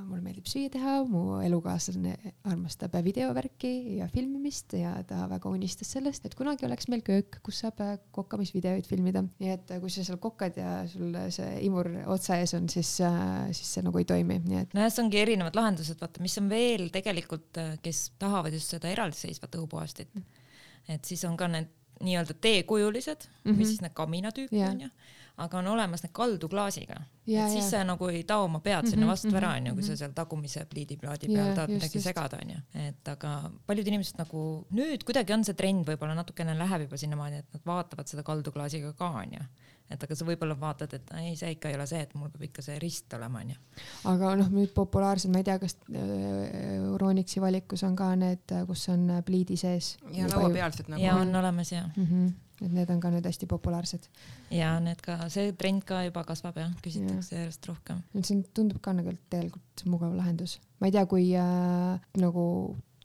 [0.07, 6.25] mulle meeldib süüa teha, mu elukaaslane armastab videovärki ja filmimist ja ta väga unistas sellest,
[6.25, 9.23] et kunagi oleks meil köök, kus saab äh, kokkamisvideoid filmida.
[9.39, 12.95] nii et äh, kui sa seal kokad ja sul see imur otsa ees on, siis
[13.01, 14.73] äh,, siis see nagu ei toimi, nii et.
[14.73, 19.55] nojah, see ongi erinevad lahendused, vaata, mis on veel tegelikult, kes tahavad just seda eraldiseisvat
[19.59, 20.21] õhupuhastit mm.
[20.21, 20.95] -hmm.
[20.95, 21.71] et siis on ka need
[22.03, 23.51] nii-öelda teekujulised mm -hmm.
[23.51, 23.67] või mhm.
[23.67, 24.91] siis need kaminatüüpi yeah.
[25.37, 26.99] Aga on olemas need kalduklaasiga.
[27.27, 29.73] et siis sa nagu ei tao oma pead sinna mhm, vastu mm -hmm, ära, onju,
[29.73, 29.99] kui sa mhm.
[29.99, 32.57] seal tagumise pliidiplaadi peal yeah, tahad midagi segada, onju.
[32.87, 37.37] et aga paljud inimesed nagu nüüd kuidagi on see trend võib-olla natukene läheb juba sinnamaani,
[37.37, 39.41] et nad vaatavad seda kalduklaasiga ka, onju
[39.91, 42.45] et aga sa võib-olla vaatad, et ei, see ikka ei ole see, et mul peab
[42.47, 43.57] ikka see rist olema, onju.
[44.09, 48.87] aga noh, nüüd populaarsed, ma ei tea, kas äh, Euronixi valikus on ka need, kus
[48.93, 49.97] on pliidi sees.
[50.15, 51.03] ja lauapealsed nagu.
[51.03, 52.07] ja on olemas ja mm.
[52.07, 52.31] -hmm
[52.63, 54.07] et need on ka nüüd hästi populaarsed.
[54.53, 57.43] ja need ka, see trend ka juba kasvab jah, küsitakse ja.
[57.43, 58.03] järjest rohkem.
[58.21, 60.59] see tundub ka nagu tegelikult mugav lahendus.
[60.79, 62.45] ma ei tea, kui äh, nagu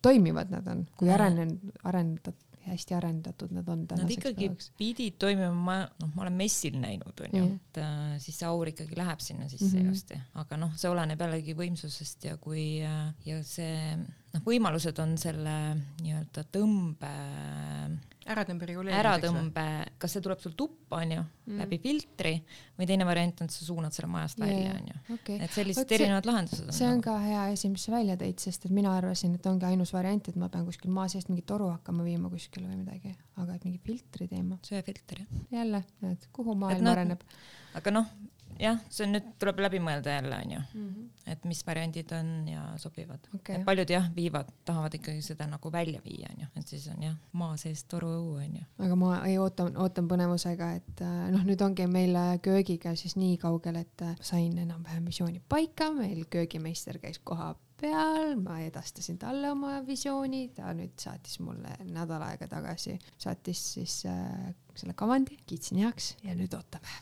[0.02, 4.70] toimivad nad on, kui arenenud, arendatud hästi arendatud nad on tänaseks Nad ikkagi päevaks.
[4.78, 8.98] pidid toimima, ma noh, ma olen messil näinud onju et äh, siis see aur ikkagi
[8.98, 9.86] läheb sinna sisse mm -hmm.
[9.86, 13.96] ilusti, aga noh, see oleneb jällegi võimsusest ja kui äh, ja see
[14.38, 15.56] noh, võimalused on selle
[16.00, 17.14] nii-öelda tõmbe
[18.28, 19.24] äratõmbe reguleerimiseks.
[19.24, 19.64] äratõmbe,
[20.00, 22.34] kas see tuleb sul tuppa, onju mm., läbi filtri
[22.78, 25.18] või teine variant on, et sa suunad selle majast välja, onju.
[25.38, 26.76] et sellised erinevad lahendused on.
[26.76, 27.06] see on nagu.
[27.08, 30.30] ka hea asi, mis sa välja tõid, sest et mina arvasin, et ongi ainus variant,
[30.30, 33.68] et ma pean kuskil maa seest mingit toru hakkama viima kuskile või midagi, aga et
[33.68, 34.60] mingi filtri teema.
[34.68, 35.44] söefilter jah.
[35.60, 37.24] jälle, et kuhu maailm no, areneb.
[37.80, 38.12] aga noh
[38.58, 41.32] jah, see on nüüd tuleb läbi mõelda jälle onju mm, -hmm.
[41.32, 43.28] et mis variandid on ja sobivad.
[43.34, 43.62] Okay..
[43.64, 47.56] paljud jah, viivad, tahavad ikkagi seda nagu välja viia onju, et siis on jah, maa
[47.56, 48.64] sees toruõu onju.
[48.78, 53.38] aga ma ei ootan, ootan põnevusega, et äh, noh, nüüd ongi meil köögiga siis nii
[53.38, 59.50] kaugel, et äh, sain enam-vähem visiooni paika, meil köögimeister käis koha peal, ma edastasin talle
[59.52, 65.82] oma visiooni, ta nüüd saatis mulle nädal aega tagasi, saatis siis äh, selle kavandi, kiitsin
[65.82, 66.94] heaks ja nüüd ootame.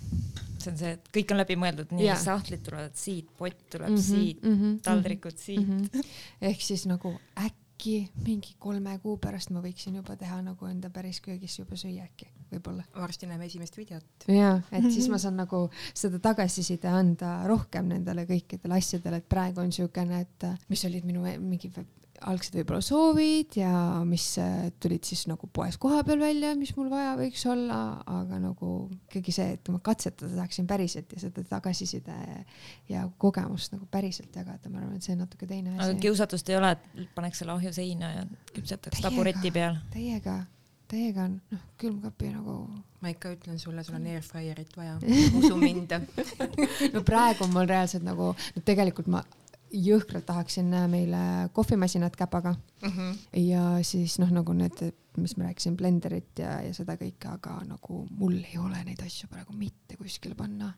[0.60, 2.20] see on see, et kõik on läbimõeldud, nii yeah.
[2.20, 5.84] sahtlid tulevad siit, pott tuleb mm -hmm, siit mm, -hmm, taldrikud siit mm.
[5.84, 6.16] -hmm.
[6.50, 7.14] ehk siis nagu
[7.44, 12.04] äkki mingi kolme kuu pärast ma võiksin juba teha nagu enda päris köögis juba süüa
[12.08, 12.86] äkki, võib-olla.
[12.96, 14.28] varsti näeme esimest videot.
[14.32, 19.62] ja, et siis ma saan nagu seda tagasiside anda rohkem nendele kõikidele asjadele, et praegu
[19.64, 21.72] on siukene, et mis olid minu mingi
[22.24, 23.70] algsed võib-olla soovid ja
[24.08, 28.72] mis äh, tulid siis nagu poes kohapeal välja, mis mul vaja võiks olla, aga nagu
[29.06, 32.16] ikkagi see, et ma katsetada tahaksin päriselt ja seda tagasiside
[32.92, 35.82] ja kogemust nagu päriselt jagada, ma arvan, et see on natuke teine asi.
[35.84, 39.80] aga kiusatust ei ole, et paneks selle ahju seina ja küpsetaks tabureti peal?
[39.94, 40.40] Teiega,
[40.90, 42.58] teiega on noh, külmkapi nagu.
[43.00, 44.98] ma ikka ütlen sulle, sul on airfryerit vaja,
[45.38, 45.96] usu mind
[46.94, 49.24] no praegu on mul reaalselt nagu, no tegelikult ma
[49.72, 52.88] jõhkralt tahaksin meile kohvimasinat käpaga mm.
[52.88, 53.18] -hmm.
[53.42, 54.84] ja siis noh, nagu need,
[55.16, 59.28] mis ma rääkisin, blenderit ja, ja seda kõike, aga nagu mul ei ole neid asju
[59.28, 60.72] praegu mitte kuskile panna.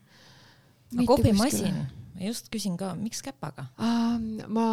[1.05, 1.75] kohvimasin,
[2.15, 3.67] ma just küsin ka, miks käpaga
[4.47, 4.69] ma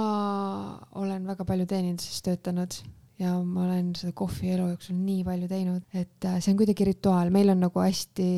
[0.95, 2.81] olen väga palju teeninduses töötanud
[3.19, 6.89] ja ma olen seda kohvi elu jooksul nii palju teinud, et äh, see on kuidagi
[6.89, 8.29] rituaal, meil on nagu hästi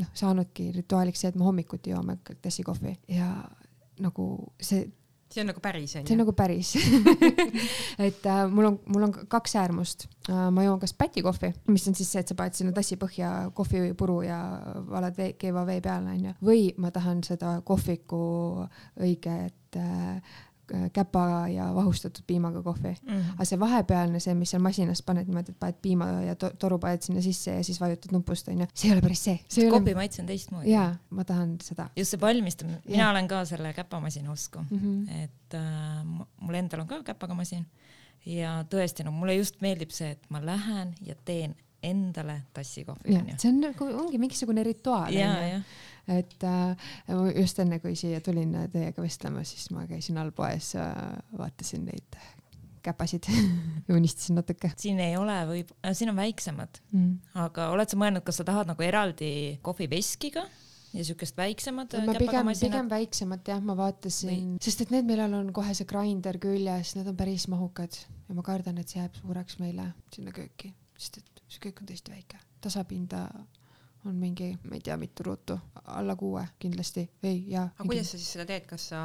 [0.00, 3.30] noh, saanudki rituaaliks see, et me hommikuti joome tassi kohvi ja
[4.02, 4.30] nagu
[4.60, 4.86] see
[5.32, 6.06] see on nagu päris onju?
[6.06, 6.72] see on nagu päris
[8.08, 10.48] et äh, mul on, mul on kaks äärmust äh,.
[10.50, 14.20] ma joon kas pätikohvi, mis on siis see, et sa paned sinna tassi põhja kohvipuru
[14.26, 14.40] ja
[14.90, 18.20] valad vee, keeva vee peale onju, või ma tahan seda kohviku
[19.02, 20.36] õiget äh, äh,
[20.92, 23.12] käpa ja vahustatud piimaga kohvi mm.
[23.12, 23.30] Mhm.
[23.36, 26.78] aga see vahepealne, see, mis seal masinas paned niimoodi, et paned piima ja to toru
[26.82, 29.92] paned sinna sisse ja siis vajutad nupust onju, see ei ole päris see, see kohvi
[29.94, 30.00] ole.
[30.02, 30.70] maitse on teistmoodi.
[30.70, 31.88] jaa, ma tahan seda.
[31.96, 33.10] just see valmistamine, mina Jah.
[33.10, 35.22] olen ka selle käpamasina usku Mm -hmm.
[35.24, 37.66] et äh, mu- mul endal on ka käpaga masin
[38.26, 43.14] ja tõesti, no mulle just meeldib see, et ma lähen ja teen endale tassi kohvi
[43.38, 45.62] see on nagu, ongi mingisugune rituaal ja, jah,
[46.08, 46.88] et äh,
[47.34, 50.92] just enne, kui siia tulin äh, teiega vestlema, siis ma käisin allpoes äh,,
[51.38, 52.18] vaatasin neid
[52.86, 53.26] käpasid
[53.88, 54.70] ja unistasin natuke.
[54.78, 57.34] Siin ei ole võib, siin on väiksemad, mm..
[57.46, 59.32] aga oled sa mõelnud, kas sa tahad nagu eraldi
[59.66, 60.46] kohviveskiga
[60.96, 65.52] ja siukest väiksemat ma pigem, pigem väiksemat jah, ma vaatasin, sest et need, millel on
[65.56, 67.98] kohe see grinder küljes, need on päris mahukad.
[68.26, 71.90] Ja ma kardan, et see jääb suureks meile sinna kööki, sest et see köök on
[71.90, 72.40] tõesti väike.
[72.64, 73.28] tasapinda
[74.06, 77.68] on mingi, ma ei tea, mitu ruutu, alla kuue kindlasti, ei jaa.
[77.74, 79.02] aga kuidas sa siis seda teed, kas sa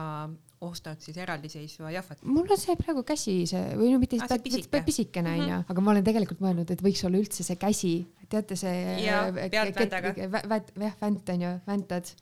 [0.62, 2.22] ostad siis eraldiseisva jahvat?
[2.24, 4.43] mul on see praegu käsi see või no mitte Ah, pisike.
[4.49, 4.82] pisike.
[4.86, 5.72] pisikene onju mm -hmm.
[5.74, 7.93] aga ma olen tegelikult mõelnud, et võiks olla üldse see käsi,
[8.30, 8.76] teate see.
[9.52, 10.14] Vändaga.
[10.18, 12.14] jah, vänt onju, väntad.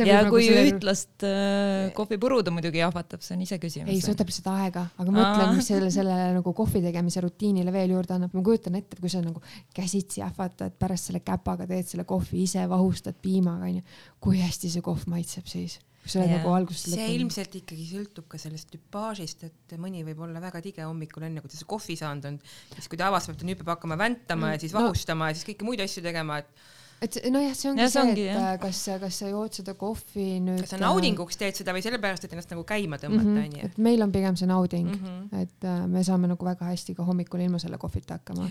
[0.00, 3.92] Ja kui ühtlast äh, kohvipuruda muidugi jahvatab, see on iseküsimus.
[3.92, 7.94] ei, see võtab lihtsalt aega, aga mõtlen, mis selle, sellele nagu kohvi tegemise rutiinile veel
[7.96, 8.34] juurde annab.
[8.36, 9.42] ma kujutan ette, et kui sa nagu
[9.76, 13.86] käsitsi jahvatad, pärast selle käpaga teed selle kohvi ise, vahustad piimaga onju,
[14.22, 15.78] kui hästi see kohv maitseb siis.
[16.02, 20.24] kui sa oled nagu algusest see ilmselt ikkagi sõltub ka sellest tüpaažist, et mõni võib
[20.26, 22.38] olla väga tige hommikul enne, kui ta see kohvi saanud on,
[22.74, 24.86] siis kui ta avastab, et ta nüüd peab hakkama väntama ja siis No.
[24.88, 26.64] vahustama ja siis kõiki muid asju tegema, et
[27.02, 28.52] et see- nojah, see ongi Ja see see, ongi, et jah.
[28.54, 30.60] äh, kas, kas sa jood seda kohvi nüüd.
[30.62, 33.64] kas sa naudinguks teed seda või sellepärast, et ennast nagu käima tõmmata, onju.
[33.66, 35.28] et meil on pigem see nauding mm, Mhm.
[35.28, 35.42] -hmm.
[35.42, 38.48] et äh, me saame nagu väga hästi ka hommikul ilma selle kohvita hakkama.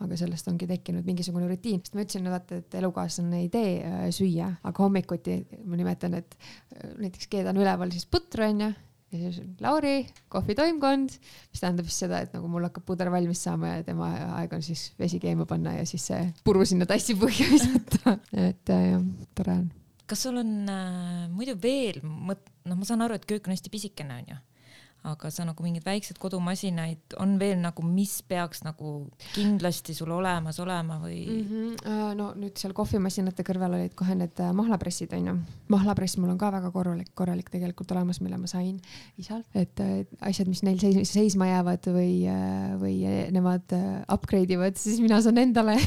[0.00, 4.06] aga sellest ongi tekkinud mingisugune rutiin, sest ma ütlesin, vaata, et elukaaslane ei tee äh,
[4.10, 8.72] süüa, aga hommikuti ma nimetan, et äh, näiteks keedan üleval siis putru onju
[9.12, 9.94] ja siis Lauri,
[10.32, 11.14] kohvitoimkond,
[11.50, 14.62] mis tähendab siis seda, et nagu mul hakkab puder valmis saama ja tema aeg on
[14.64, 18.16] siis vesi keema panna ja siis see puru sinna tassi põhja visata.
[18.32, 19.08] et äh, jah,
[19.38, 19.66] tore on.
[20.10, 23.72] kas sul on äh, muidu veel mõt-, noh, ma saan aru, et köök on hästi
[23.72, 24.38] pisikene onju,
[25.08, 30.58] aga sa nagu mingeid väikseid kodumasinaid on veel nagu, mis peaks nagu kindlasti sul olemas
[30.60, 31.38] olema või mm?
[31.40, 31.70] mm?
[31.80, 32.16] -hmm.
[32.18, 35.36] no nüüd seal kohvimasinate kõrval olid kohe need äh, mahlapressid onju.
[35.72, 38.76] mahlapress mul on ka väga korralik, korralik tegelikult olemas, mille ma sain
[39.18, 42.12] isalt, et äh, asjad, mis neil seis, seisma jäävad või
[42.80, 42.96] või
[43.32, 43.72] nemad
[44.12, 45.78] upgrade ivad, siis mina saan endale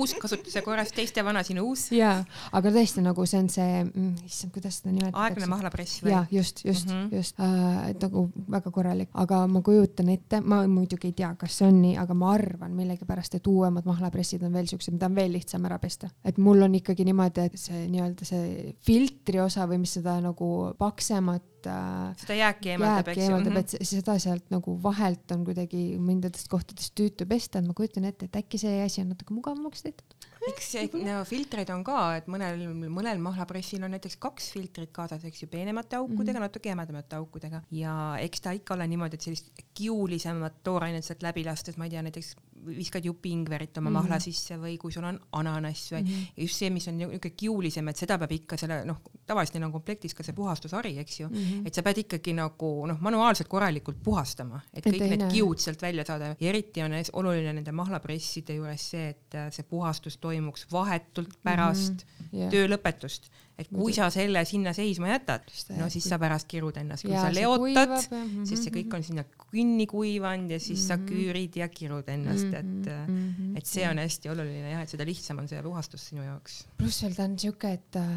[0.00, 2.18] uuskasutuse korras teiste vana sinu uus jaa,
[2.52, 5.22] aga tõesti nagu see on see mm,, issand, kuidas seda nimetatakse.
[5.28, 6.24] aeglane mahlapress või ja?
[6.34, 6.94] just, just mm.
[6.98, 7.16] -hmm.
[7.16, 11.58] just äh,, et nagu väga korralik, aga ma kujutan ette, ma muidugi ei tea, kas
[11.58, 15.14] see on nii, aga ma arvan millegipärast, et uuemad mahlapressid on veel siuksed, mida on
[15.14, 16.10] veel lihtsam ära pesta.
[16.24, 20.74] et mul on ikkagi niimoodi, et see nii-öelda see filtri osa või mis seda nagu
[20.78, 23.30] paksemat äh, seda jääki eemaldab, eks ju Mhm.
[23.32, 27.72] eemaldab, et see- seda sealt nagu vahelt on kuidagi mõningatest kohtadest tüütu pesta, et ma
[27.72, 30.14] kujutan ette, et äkki see asi on natuke mugavamaks tehtud.
[30.50, 35.24] Eks see- no, filtreid on ka, et mõnel, mõnel mahlapressil on näiteks kaks filtrit kaasas,
[35.24, 36.48] eks ju, peenemate aukudega mm, -hmm.
[36.48, 41.44] natuke jämedamate aukudega ja eks ta ikka ole niimoodi, et sellist kiulisemat toorainet sealt läbi
[41.44, 42.34] lastes, ma ei tea, näiteks
[42.64, 43.98] viskad jupi ingverit oma mm -hmm.
[43.98, 46.42] mahla sisse või kui sul on ananass või mm -hmm.
[46.42, 49.72] just see, mis on niisugune kiulisem, et seda peab ikka selle noh, tavaliselt neil on
[49.72, 51.66] komplektis ka see puhastushari, eks ju mm, -hmm.
[51.66, 55.58] et sa pead ikkagi nagu noh, manuaalselt korralikult puhastama, et Et kõik ei need kiud
[55.58, 60.16] sealt välja saada ja eriti on oluline nende mahlapresside juures see, et äh, see puhastus
[60.34, 62.36] toimuks vahetult pärast mm -hmm.
[62.42, 62.52] jah.
[62.52, 63.30] töö lõpetust.
[63.58, 65.46] et kui sa selle sinna seisma jätad
[65.78, 68.96] no siis sa pärast kirud ennast, kui Jaa, sa leotad ja-, mhm, siis see kõik
[68.96, 73.56] on sinna kinni kuivanud ja siis sa küürid ja kirud ennast, et äh, Mhm.
[73.56, 76.64] et see on hästi oluline jah, et seda lihtsam on see puhastus sinu jaoks.
[76.78, 78.10] pluss veel ta on siuke, et äh,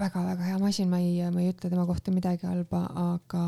[0.00, 2.84] väga-väga hea masin, ma ei, ma ei ütle tema kohta midagi halba,
[3.14, 3.44] aga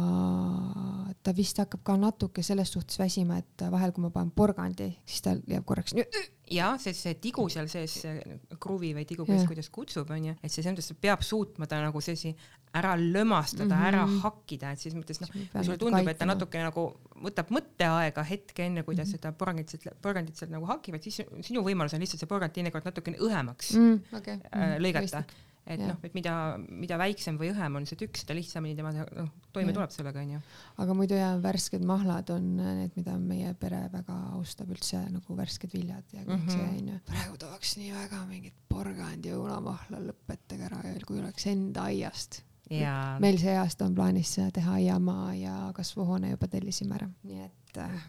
[1.23, 5.27] ta vist hakkab ka natuke selles suhtes väsima, et vahel, kui ma panen porgandi, siis
[5.27, 6.07] ta jääb korraks nii
[6.51, 9.39] ja see, see tigu seal sees, see kruvi või tigu, Jah.
[9.39, 12.33] kes kuidas kutsub, onju, et see selles mõttes peab suutma ta nagu sellisi
[12.77, 13.87] ära lömastada mm, -hmm.
[13.89, 16.87] ära hakkida, et selles mõttes noh, kui sulle tundub, et ta natuke nagu
[17.27, 21.23] võtab mõtteaega hetke enne, kui ta seda porgandit sealt, porgandit sealt nagu hakib, et siis
[21.47, 23.95] sinu võimalus on lihtsalt see porgand teinekord natukene õhemaks mm.
[23.95, 24.43] mm, okay.
[24.55, 25.25] äh, lõigata.
[25.67, 25.91] Et Jah.
[25.93, 29.71] noh, et mida, mida väiksem või õhem on see tükk, seda lihtsamini tema noh, toime
[29.71, 29.77] Jah.
[29.79, 30.41] tuleb sellega onju.
[30.85, 35.75] aga muidu ja värsked mahlad on need, mida meie pere väga austab üldse nagu värsked
[35.75, 36.53] viljad ja kõik mm -hmm.
[36.53, 37.01] see onju.
[37.11, 42.43] praegu tahaks nii väga mingit porgand ja õunamahla, lõpetage ära veel, kui oleks enda aiast.
[42.71, 47.79] ja meil see aasta on plaanis teha aiamaa ja kasvuhoone juba tellisime ära, nii et
[47.79, 48.01] äh,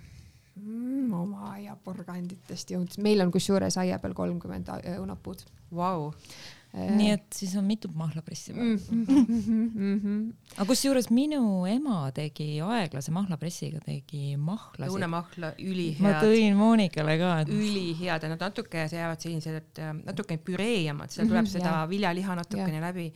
[0.55, 5.45] mm, oma aiaporganditest jõudnud, meil on kusjuures aia peal kolmkümmend õunapuud.
[5.75, 6.11] vau,
[6.71, 10.33] nii et siis on mitu mahlapressi vaja -hmm.
[10.57, 14.85] aga kusjuures minu ema tegi aeglase mahlapressiga tegi mahlasid.
[14.87, 20.37] lõunamahla ma ülihead, tõin Monikale ka, et ülihead ja nad natuke jäävad sellised äh, natuke
[20.37, 21.89] püreemad, seal tuleb Mhm, seda jaa.
[21.89, 23.11] viljaliha natukene läbi,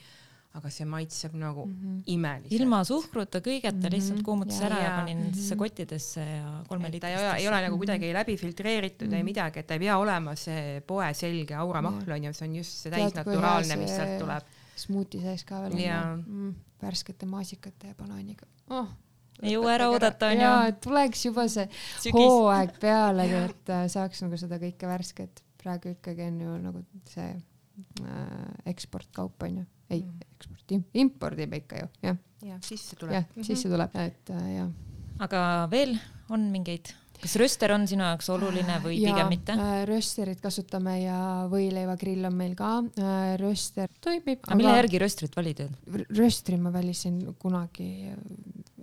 [0.55, 2.01] aga see maitseb nagu Mhm.
[2.07, 2.51] imeliselt.
[2.59, 4.25] ilma suhkruta kõigeta lihtsalt Mhm.
[4.25, 4.99] kuumutas Jaa, ära ja jaa.
[4.99, 5.59] panin nendesse Mhm.
[5.59, 9.25] kottidesse ja kolme et ta ei ole, ei ole nagu kuidagi läbi filtreeritud ei Mhm.
[9.25, 12.91] midagi, et ta ei pea olema see poe selge auramahl onju, see on just see
[12.91, 14.43] täisnaturaalne, mis sealt tuleb.
[14.75, 16.11] smuuti sees ka veel Jaa.
[16.13, 18.87] on mm, värskete maasikate ja banaaniga oh..
[19.41, 20.67] ei jõua ära oodata ja onju.
[20.69, 21.67] et tuleks juba see
[21.99, 22.13] sügis.
[22.13, 27.41] hooaeg peale, et äh, saaks nagu seda kõike värsket, praegu ikkagi on ju nagu see
[28.03, 30.19] äh, eksportkaup on ju, ei Mm.
[30.35, 33.13] eksport, impordime ikka ju, jah, jah, sisse tuleb.
[33.13, 34.69] jah, sisse tuleb, et äh, jah.
[35.19, 35.97] aga veel
[36.29, 39.53] on mingeid, kas röster on sinu jaoks oluline või pigem mitte?
[39.57, 41.19] äh, rösterit kasutame ja
[41.51, 42.73] võileivagrill on meil ka,
[43.41, 44.39] röster toimib.
[44.45, 45.63] aga mille järgi röstrit valid?
[46.17, 47.89] röstri ma valisin kunagi,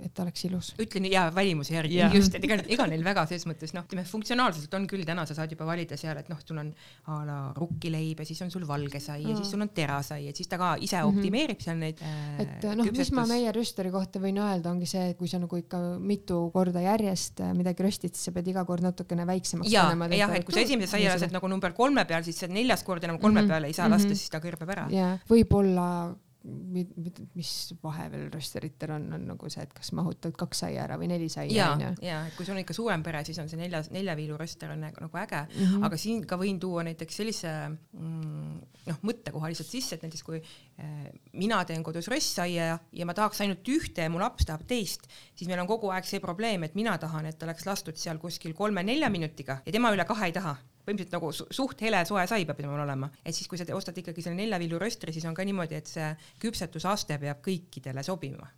[0.02, 0.72] et ta oleks ilus.
[0.82, 2.14] ütlen ja välimuse järgi Jah.
[2.16, 5.36] just, et ega, ega neil väga selles mõttes noh, ütleme funktsionaalselt on küll täna sa
[5.38, 6.72] saad juba valida seal, et noh, sul on
[7.12, 9.36] a la rukkileib ja siis on sul valge sai ja Mm.
[9.38, 11.08] siis sul on terasai, et siis ta ka ise Mhm.
[11.16, 15.10] optimeerib seal neid äh, et noh, mis ma meie rösteri kohta võin öelda, ongi see,
[15.10, 18.62] et kui sa nagu ikka mitu korda järjest äh, midagi röstid, siis sa pead iga
[18.68, 22.04] kord natukene väiksemaks ja, panema jah, et kui sa esimese saia lased nagu number kolme
[22.06, 24.20] peal, siis neljas kord enam kolme Mhm, peale ei saa lasta, mhm.
[24.22, 24.86] siis ta kõrbeb ära.
[24.94, 25.88] ja võib-olla
[26.44, 27.50] mis
[27.82, 31.28] vahe veel rösteritel on, on nagu see, et kas mahutad kaks saia ära või neli
[31.32, 31.92] saia ja onju,.
[32.02, 34.82] ja et kui sul on ikka suurem pere, siis on see neljas, neljaviilu röster on
[34.86, 35.84] nagu nagu äge, Mhm.
[35.88, 40.40] aga siin ka võin tuua näiteks sellise mm, noh, mõttekoha lihtsalt sisse, et näiteks kui
[40.42, 44.66] äh, mina teen kodus röstsaia ja, ja ma tahaks ainult ühte ja mu laps tahab
[44.66, 48.18] teist, siis meil on kogu aeg see probleem, et mina tahan, et oleks lastud seal
[48.22, 50.56] kuskil kolme-nelja minutiga ja tema üle kahe ei taha
[50.86, 53.74] põhimõtteliselt nagu su- suht hele soe sai peab temal olema, et siis, kui sa te-
[53.76, 56.10] ostad ikkagi selle neljavillu röstri, siis on ka niimoodi, et see
[56.42, 58.50] küpsetusaste peab kõikidele sobima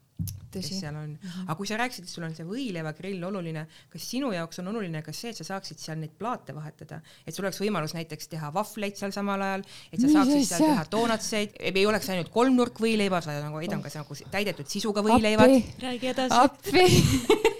[0.54, 1.14] kes seal on.
[1.42, 5.00] aga kui sa rääkisid, et sul on see võileivagrill oluline, kas sinu jaoks on oluline
[5.02, 8.52] ka see, et sa saaksid seal neid plaate vahetada, et sul oleks võimalus näiteks teha
[8.54, 12.78] vahvleid seal samal ajal, et sa Mis saaksid seal teha doonatseid, ei oleks ainult kolmnurk
[12.84, 15.58] võileibas, vaid nagu neid on ka nagu täidetud sisuga võileivad.
[15.82, 16.38] räägi edasi.
[16.44, 17.50] appi.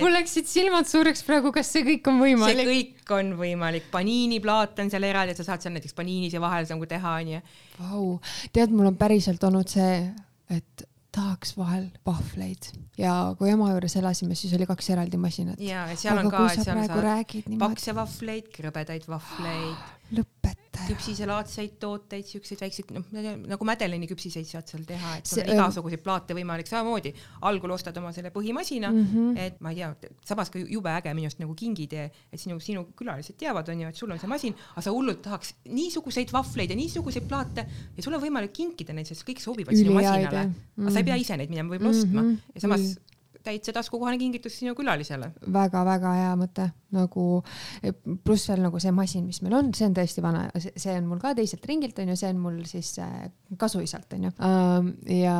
[0.00, 2.70] mul läksid silmad suureks praegu, kas see kõik on see võimalik?
[2.70, 6.90] kõik on võimalik, paniiniplaat on seal eraldi, et sa saad seal näiteks paniinise vahel nagu
[6.90, 7.42] teha onju.
[7.80, 8.06] Vau,
[8.54, 10.04] tead, mul on päriselt olnud see,
[10.50, 12.68] et tahaks vahel vahvleid
[12.98, 15.58] ja kui ema juures elasime, siis oli kaks eraldi masinat.
[15.62, 20.56] ja, et seal aga on ka, seal saad pakse vahvleid, krõbedaid vahvleid, lõpeta.
[20.86, 23.04] küpsiselaadseid tooteid, siukseid väikseid, noh,
[23.50, 27.12] nagu Madeleini küpsiseid saad seal teha, et sul on igasuguseid plaate võimalik samamoodi.
[27.48, 29.04] algul ostad oma selle põhimasina mm.
[29.10, 29.38] -hmm.
[29.38, 32.86] et ma ei tea, samas ka jube äge minu arust nagu kingitee, et sinu, sinu
[32.96, 36.76] külalised teavad, onju, et sul on see masin, aga sa hullult tahaks niisuguseid vahvleid ja
[36.76, 40.50] niisuguseid plaate ja sul on võimalik kinkida neid, sest kõik sobivad sinu masinale jah..
[40.80, 42.36] aga sa ei pea ise neid minema võib-olla ostma Mhm.
[42.54, 43.09] ja samas Üli-
[43.44, 45.32] täitsa taskukohane kingitus sinu külalisele.
[45.52, 47.26] väga-väga hea mõte, nagu
[48.24, 51.20] pluss veel nagu see masin, mis meil on, see on tõesti vana, see on mul
[51.22, 53.30] ka teiselt ringilt onju, see on mul siis äh,
[53.60, 54.32] kasuisalt onju.
[55.14, 55.36] ja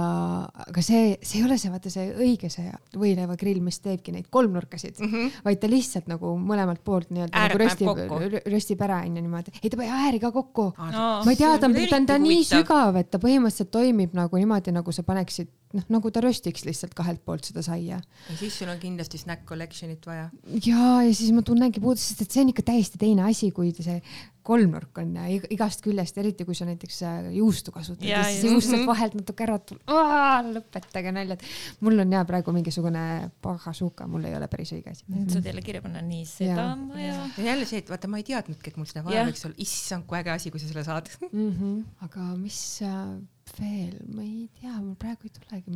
[0.66, 5.01] aga see, see ei ole see vaata see õige see võileivagrill, mis teebki neid kolmnurkasid
[5.01, 5.44] mm, -hmm.
[5.46, 9.80] vaid ta lihtsalt nagu mõlemalt poolt nii-öelda nagu röstib röstib ära onju niimoodi, ei ta
[9.80, 11.22] paneb ääri ka kokku Aa.
[11.24, 14.74] ma ei tea, ta on, ta on, nii sügav, et ta põhimõtteliselt toimib nagu niimoodi,
[14.74, 18.00] nagu sa paneksid, noh, nagu ta röstiks lihtsalt kahelt poolt seda saia.
[18.30, 20.30] ja siis sul on kindlasti snack collection'it vaja.
[20.66, 23.72] ja, ja siis ma tunnengi puudust, sest et see on ikka täiesti teine asi, kui
[23.76, 24.00] see
[24.42, 25.12] kolmnurk on
[25.52, 28.50] igast küljest, eriti kui sa näiteks äh, juustu kasutad ja, Ja, siis ja.
[28.54, 28.86] juust saab Mhm.
[28.88, 31.42] vahelt natuke ära tulla, lõpetage naljad.
[31.80, 35.04] mul on ja praegu mingisugune pagasuka, mul ei ole päris õige asi.
[35.28, 37.28] sa saad jälle kirja panna, nii, seda on vaja.
[37.36, 40.06] ja jälle see, et vaata, ma ei teadnudki, et mul seda vaja võiks olla, issand,
[40.08, 41.10] kui äge asi, kui sa selle saad.
[41.30, 41.50] mm.
[41.52, 41.84] -hmm.
[42.08, 43.20] aga mis äh,
[43.59, 45.74] veel, ma ei tea, mul praegu ei tulegi,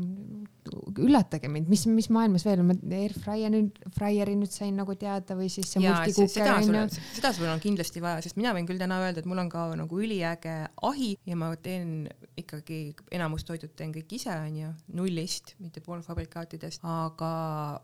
[1.05, 5.37] üllatage mind, mis, mis maailmas veel on, ma airfryeri nüüd, fryeri nüüd sain nagu teada
[5.39, 7.03] või siis see ja see, multikuuker seda sul onju.
[7.19, 9.67] seda sul on kindlasti vaja, sest mina võin küll täna öelda, et mul on ka
[9.79, 10.57] nagu üliäge
[10.91, 12.09] ahi ja ma teen
[12.41, 12.81] ikkagi
[13.15, 17.33] enamus toidud teen kõik ise onju, nullist, mitte poolfabrikaatidest, aga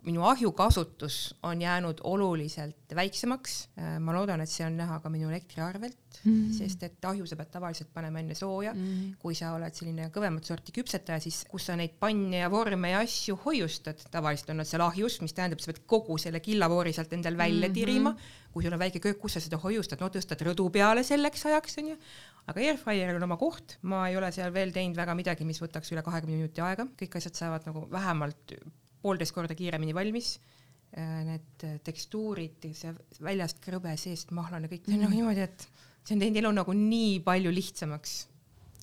[0.06, 3.60] minu ahju kasutus on jäänud oluliselt väiksemaks.
[4.00, 6.52] ma loodan, et see on näha ka minu elektriarvelt mm, -hmm.
[6.58, 8.80] sest et ahju sa pead tavaliselt panema enne sooja mm.
[8.86, 9.16] -hmm.
[9.18, 13.00] kui sa oled selline kõvemat sorti küpsetaja, siis kus sa neid panne ja vorme ja
[13.04, 17.12] asju hoiustad, tavaliselt on nad seal ahjus, mis tähendab, sa pead kogu selle killavoori sealt
[17.12, 17.80] endal välja mm -hmm.
[17.80, 18.16] tirima.
[18.52, 21.78] kui sul on väike köök, kus sa seda hoiustad, no tõstad rõdu peale selleks ajaks
[21.78, 21.96] onju.
[22.46, 25.92] aga airfryeril on oma koht, ma ei ole seal veel teinud väga midagi, mis võtaks
[25.92, 28.54] üle kahekümne minuti aega, kõik asjad saavad nagu vähemalt
[29.02, 30.38] poolteist korda kiiremini valmis.
[30.90, 32.90] Need tekstuurid, see
[33.22, 35.66] väljast krõbe, seest mahlane, kõik see on nagu niimoodi, et
[36.10, 38.18] see on teinud elu nagu nii palju lihtsamaks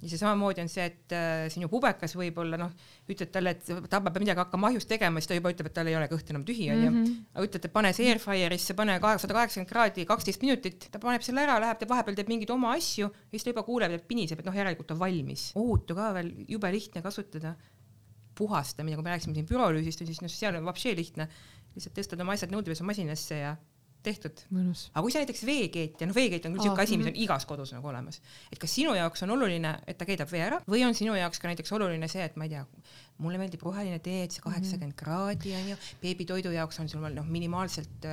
[0.02, 2.74] ja see samamoodi on see, et äh, sinu pubekas võib-olla noh,
[3.10, 5.90] ütled talle, et ta peab midagi hakkama ahjust tegema, siis ta juba ütleb, et tal
[5.90, 7.24] ei ole kõht enam tühi onju mm -hmm..
[7.34, 11.42] aga ütled, et pane see airfryer'isse, pane sada kaheksakümmend kraadi, kaksteist minutit, ta paneb selle
[11.46, 14.40] ära, läheb, teeb vahepeal teeb mingeid oma asju ja siis ta juba kuuleb, et piniseb,
[14.40, 15.52] et noh, järelikult on valmis.
[15.56, 17.56] ohutu ka veel, jube lihtne kasutada.
[18.38, 21.26] puhastamine, kui me rääkisime siin pürolüüsist, siis noh, seal on vapšee lihtne,
[21.74, 23.56] lihtsalt tõstad oma asjad nõudepesumasinasse ja
[24.08, 24.44] tehtud.
[24.94, 27.74] aga kui sa näiteks veekeetja, noh, veekeet on küll niisugune asi, mis on igas kodus
[27.76, 30.62] nagu olemas, et kas sinu jaoks on oluline, et ta keedab vee ära?
[30.70, 32.64] Või on sinu jaoks ka näiteks oluline see, et ma ei tea,
[33.24, 35.04] mulle meeldib roheline tee, et see kaheksakümmend mm -hmm.
[35.04, 38.06] kraadi onju, beebitoidu jaoks on sul noh, minimaalselt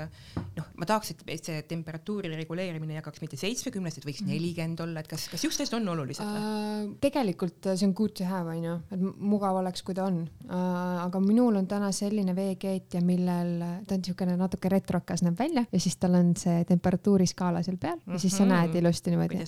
[0.57, 4.33] noh, ma tahaks, et see temperatuuri reguleerimine jagaks mitte seitsmekümnest, et võiks mhm.
[4.33, 6.95] nelikümmend olla, et kas, kas just need on olulised uh,?
[7.01, 11.05] tegelikult see on good to have onju, et mugav oleks, kui ta on uh,.
[11.05, 15.81] aga minul on täna selline veekeetja, millel ta on niisugune natuke retrokas näeb välja ja
[15.81, 18.53] siis tal on see temperatuuriskaala seal peal ja siis sa mhm.
[18.55, 19.45] näed ilusti niimoodi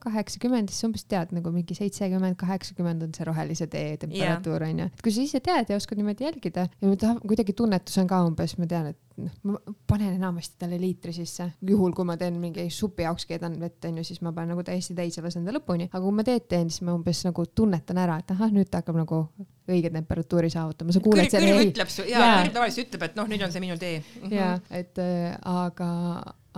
[0.00, 4.88] kaheksakümmend, siis umbes tead nagu mingi seitsekümmend, kaheksakümmend on see rohelise tee temperatuur onju onju,
[4.90, 8.08] et kui sa ise tead ja oskad niimoodi jälgida ja ma tahan, kuidagi tunnetus on
[8.10, 12.16] ka umbes, ma tean, et noh, ma panen enamasti talle liitri sisse, juhul kui ma
[12.20, 15.46] teen mingi supi jaoks keedan vett onju, siis ma panen nagu täiesti täis ja lasen
[15.46, 18.52] ta lõpuni, aga kui ma teed teen, siis ma umbes nagu tunnetan ära, et ahah,
[18.54, 19.22] nüüd ta hakkab nagu
[19.70, 21.52] õige temperatuuri saavutama, sa kuuled selle.
[21.52, 24.22] Kõrv ütleb su, jaa, kõrv tavaliselt ütleb, et noh, nüüd on see minu tee mm.
[24.24, 24.36] -hmm.
[24.36, 25.90] jaa, et äh, aga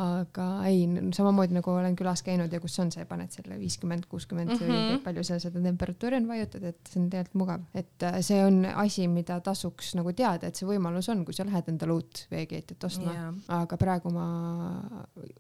[0.01, 4.55] aga ei, samamoodi nagu olen külas käinud ja kus on see, paned selle viiskümmend, kuuskümmend
[4.57, 8.39] või palju seal seda temperatuuri on vajutad, et see on tegelikult mugav, et äh, see
[8.41, 12.23] on asi, mida tasuks nagu teada, et see võimalus on, kui sa lähed endale uut
[12.33, 14.25] veekeetjat ostma yeah., aga praegu ma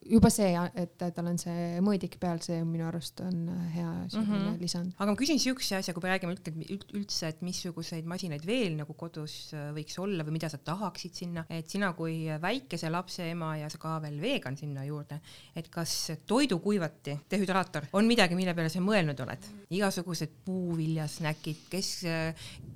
[0.05, 4.45] juba see, et tal on see mõõdik peal, see minu arust on hea selline mm
[4.51, 4.61] -hmm.
[4.61, 4.93] lisand.
[4.99, 6.37] aga ma küsin siukse asja, kui me räägime
[7.01, 11.47] üldse, et missuguseid masinaid veel nagu kodus äh, võiks olla või mida sa tahaksid sinna,
[11.49, 15.21] et sina kui väikese lapse ema ja sa ka veel vegan vegan sinna juurde,
[15.57, 19.51] et kas toidukuivati dehüdraator on midagi, mille peale sa mõelnud oled?
[19.73, 21.91] igasugused puuviljasnäkid, kes,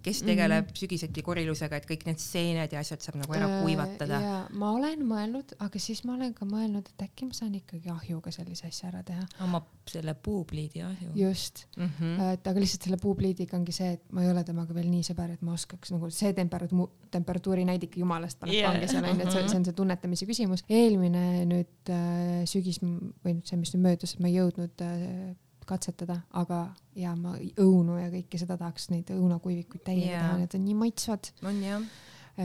[0.02, 0.78] kes tegeleb mm -hmm.
[0.78, 5.02] sügiseti korilusega, et kõik need seened ja asjad saab nagu ära äh, kuivatada ma olen
[5.06, 8.88] mõelnud, aga siis ma olen ka mõelnud, et äkki ma saan ikkagi ahjuga sellise asja
[8.88, 9.26] ära teha.
[9.44, 11.10] oma selle puupliidi ahju.
[11.14, 12.32] just mm, -hmm.
[12.32, 15.32] et aga lihtsalt selle puupliidiga ongi see, et ma ei ole temaga veel nii sõber,
[15.32, 18.72] et ma oskaks nagu see temperatuur, temperatuuri näidik jumalast paneb yeah.
[18.72, 20.64] pange seal onju, et see, see on see tunnetamise küsimus.
[20.68, 25.34] eelmine nüüd nüüd äh, sügis või see, mis nüüd möödus, et ma ei jõudnud äh,
[25.66, 26.60] katsetada, aga
[26.98, 30.26] ja ma õunu ja kõike seda tahaks neid õunakuivikuid täiega yeah.
[30.28, 31.30] teha, need on nii maitsvad.
[31.50, 31.86] on jah.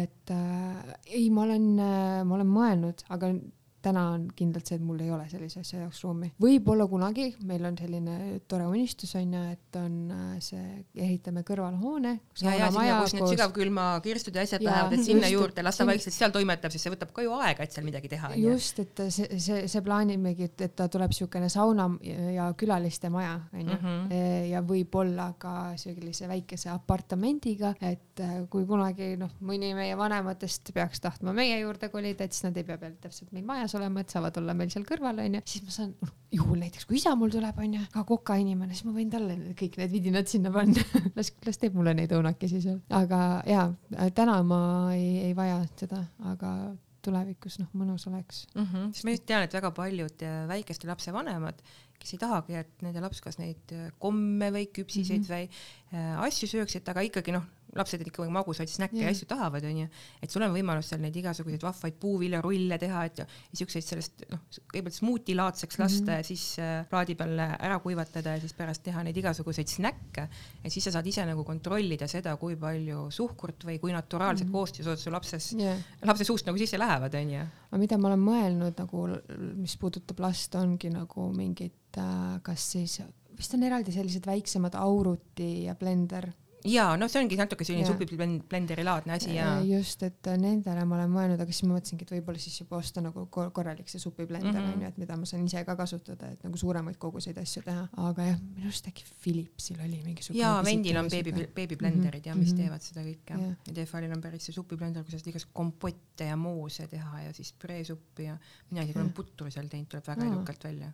[0.01, 3.33] et äh, ei, ma olen äh,, ma olen mõelnud, aga
[3.81, 6.31] täna on kindlalt see, et mul ei ole sellise asja jaoks ruumi.
[6.41, 8.17] võib-olla kunagi, meil on selline
[8.51, 10.63] tore unistus on ju, et on äh, see,
[10.95, 12.13] ehitame kõrvalhoone.
[12.41, 15.79] ja, ja sinna, kus need sügavkülma kirstud ja asjad lähevad, et sinna just, juurde las
[15.79, 18.33] ta vaikselt seal toimetab, sest see võtab ka ju aega, et seal midagi teha.
[18.41, 21.89] just, et see, see, see plaanimegi, et, et ta tuleb siukene sauna
[22.35, 24.47] ja külaliste maja onju mm -hmm.
[24.51, 31.01] ja võib-olla ka sellise väikese apartamendiga, et äh, kui kunagi noh, mõni meie vanematest peaks
[31.01, 34.03] tahtma meie juurde kolida, et siis nad ei pea peale täpselt meil majas olemas olema,
[34.03, 37.13] et saavad olla meil seal kõrval onju, siis ma saan, noh juhul näiteks kui isa
[37.19, 40.83] mul tuleb onju, ka kokainimene, siis ma võin talle kõik need vidinad sinna panna
[41.17, 43.67] las, las teeb mulle neid õunakesi seal, aga ja
[44.15, 44.61] täna ma
[44.95, 46.53] ei, ei vaja seda, aga
[47.01, 48.65] tulevikus noh, mõnus oleks mm.
[48.65, 48.91] -hmm.
[48.93, 51.61] sest ma just tean, et väga paljud äh, väikeste lapse vanemad,
[52.01, 55.33] kes ei tahagi, et nende laps kas neid komme või küpsiseid mm -hmm.
[55.33, 57.47] või äh, asju sööks, et aga ikkagi noh
[57.77, 59.87] lapsed ikka magusaid snäkke ja asju tahavad, onju,
[60.23, 63.27] et sul on võimalus seal neid igasuguseid vahvaid puuviljarulle teha, et ja
[63.61, 64.43] siukseid sellest noh,
[64.73, 66.17] kõigepealt smuutilaadseks lasta mm -hmm.
[66.17, 70.27] ja siis äh, plaadi peal ära kuivatada ja siis pärast teha neid igasuguseid snäkke.
[70.63, 74.49] et siis sa saad ise nagu kontrollida seda, kui palju suhkurt või kui naturaalsed mm
[74.49, 74.51] -hmm.
[74.51, 77.45] koostisosad su lapses yeah., lapse suust nagu sisse lähevad, onju.
[77.71, 79.07] aga mida ma olen mõelnud nagu,
[79.55, 83.01] mis puudutab last, ongi nagu mingid äh,, kas siis
[83.37, 86.29] vist on eraldi sellised väiksemad auruti ja blender
[86.67, 89.53] ja noh, see ongi natuke selline supiblenderi laadne asi ja.
[89.65, 93.03] just, et nendele ma olen mõelnud, aga siis ma mõtlesingi, et võib-olla siis juba osta
[93.03, 96.43] nagu korralik see supiblender onju mm -hmm., et mida ma saan ise ka kasutada, et
[96.45, 100.41] nagu suuremaid koguseid asju teha, aga jah, minu arust äkki Philipsil oli mingisugune.
[100.41, 102.61] jaa, Vendil on beebi, beebiblenderid ja mis mm -hmm.
[102.61, 106.37] teevad seda kõike ja, ja Defalil on päris see supiblender, kus saad igast kompotte ja
[106.37, 108.37] moose teha ja siis püreesuppi ja
[108.69, 110.91] mina isegi olen putru seal teinud, tuleb väga edukalt välja.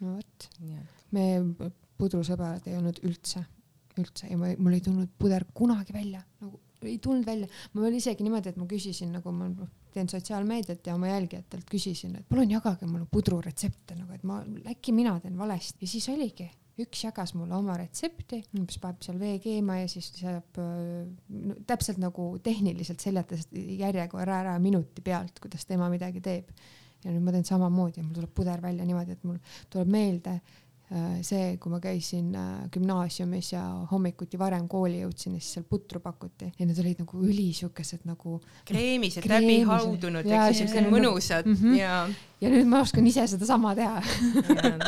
[0.00, 0.48] no vot,
[1.10, 1.26] me
[1.98, 3.44] pudrusõbrad ei olnud üldse
[4.02, 7.48] üldse ja ma, mul ei tulnud puder kunagi välja, nagu ei tulnud välja.
[7.72, 9.48] mul oli isegi niimoodi, et ma küsisin nagu ma
[9.94, 14.42] teen sotsiaalmeediat ja oma jälgijatelt küsisin, et palun jagage mulle pudruretsepte nagu, et ma
[14.74, 16.48] äkki mina teen valesti ja siis oligi
[16.82, 22.00] üks jagas mulle oma retsepti, umbes paneb seal vee keema ja siis saab no, täpselt
[22.02, 26.50] nagu tehniliselt seljatas järjekorra ära minuti pealt, kuidas tema midagi teeb.
[27.04, 29.38] ja nüüd ma teen samamoodi ja mul tuleb puder välja niimoodi, et mul
[29.70, 30.63] tuleb meelde äh,
[31.22, 36.00] see, kui ma käisin äh, gümnaasiumis ja hommikuti varem kooli jõudsin ja siis seal putru
[36.00, 41.46] pakuti ja need olid nagu ülisihukesed nagu kreemised, läbi haudunud, eks ju, siuke nagu- mõnusad
[41.46, 41.74] Mhm.
[41.74, 42.08] ja,
[42.40, 44.02] ja nüüd ma oskan ise sedasama teha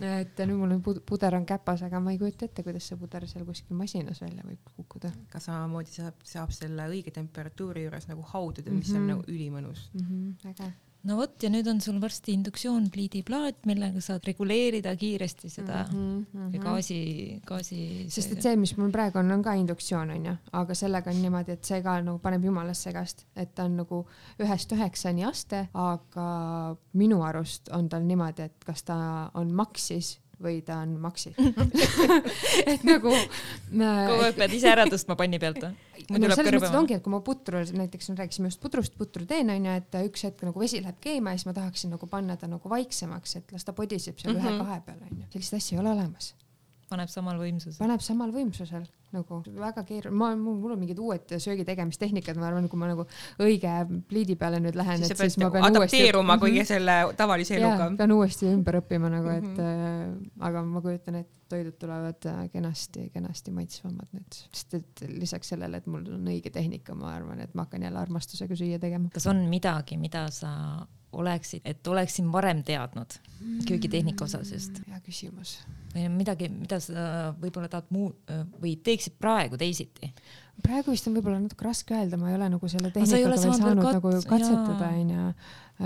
[0.00, 2.96] et nüüd mul on pud- puder on käpas, aga ma ei kujuta ette, kuidas see
[3.00, 8.08] puder seal kuskil masinas välja võib kukkuda ka samamoodi saab, saab selle õige temperatuuri juures
[8.08, 9.08] nagu haududa, mis on Mhm.
[9.12, 9.90] nagu ülimõnus.
[9.94, 10.06] mm.
[10.06, 10.72] -hmm, äge
[11.08, 16.48] no vot ja nüüd on sul varsti induktsioonpliidiplaat, millega saad reguleerida kiiresti seda mm mm
[16.50, 16.62] -hmm.
[16.62, 18.06] gaasi, gaasi.
[18.08, 21.52] sest et see, mis mul praegu on, on ka induktsioon onju, aga sellega on niimoodi,
[21.52, 24.06] et see ka nagu paneb jumalast segast, et ta on nagu
[24.38, 30.60] ühest üheksani aste, aga minu arust on tal niimoodi, et kas ta on Maxis või
[30.66, 31.32] ta on Maxi
[32.72, 35.72] et nagu aeg pead ise ära tõstma panni pealt või?
[36.10, 39.52] no selles mõttes ongi, et kui ma putru, näiteks me rääkisime just pudrust, putru teen
[39.52, 42.50] onju, et üks hetk nagu vesi läheb keema ja siis ma tahaksin nagu panna ta
[42.50, 44.60] nagu vaiksemaks, et las ta podiseb seal mm -hmm.
[44.60, 45.26] ühe-kahe peal onju.
[45.34, 46.34] sellist asja ei ole olemas.
[46.90, 47.78] Paneb samal võimsusel.
[47.80, 52.68] paneb samal võimsusel nagu väga keeruline, ma, mul on mingid uued söögi tegemistehnikad, ma arvan,
[52.70, 53.06] kui ma nagu
[53.42, 53.72] õige
[54.10, 56.46] pliidi peale nüüd lähen, et siis ma pean adapteeruma uuesti...
[56.46, 57.90] kõige selle tavalise eluga.
[57.98, 59.60] pean uuesti ümber õppima nagu, et Mhm.
[59.60, 65.50] äh, aga ma kujutan ette, toidud tulevad äh, kenasti, kenasti maitsvamad nüüd, sest et lisaks
[65.50, 69.10] sellele, et mul on õige tehnika, ma arvan, et ma hakkan jälle armastusega süüa tegema.
[69.14, 70.52] kas on midagi, mida sa
[71.12, 73.18] oleksid, et oleksin varem teadnud
[73.68, 75.58] köögitehnika osasest hea küsimus.
[75.94, 78.12] või midagi, mida sa võib-olla tahad muu
[78.62, 80.12] või teeksid praegu teisiti?
[80.62, 83.64] praegu vist on võib-olla natuke raske öelda, ma ei ole nagu selle tehnikaga veel saanud
[83.64, 85.26] veel nagu kats- katsetada, onju.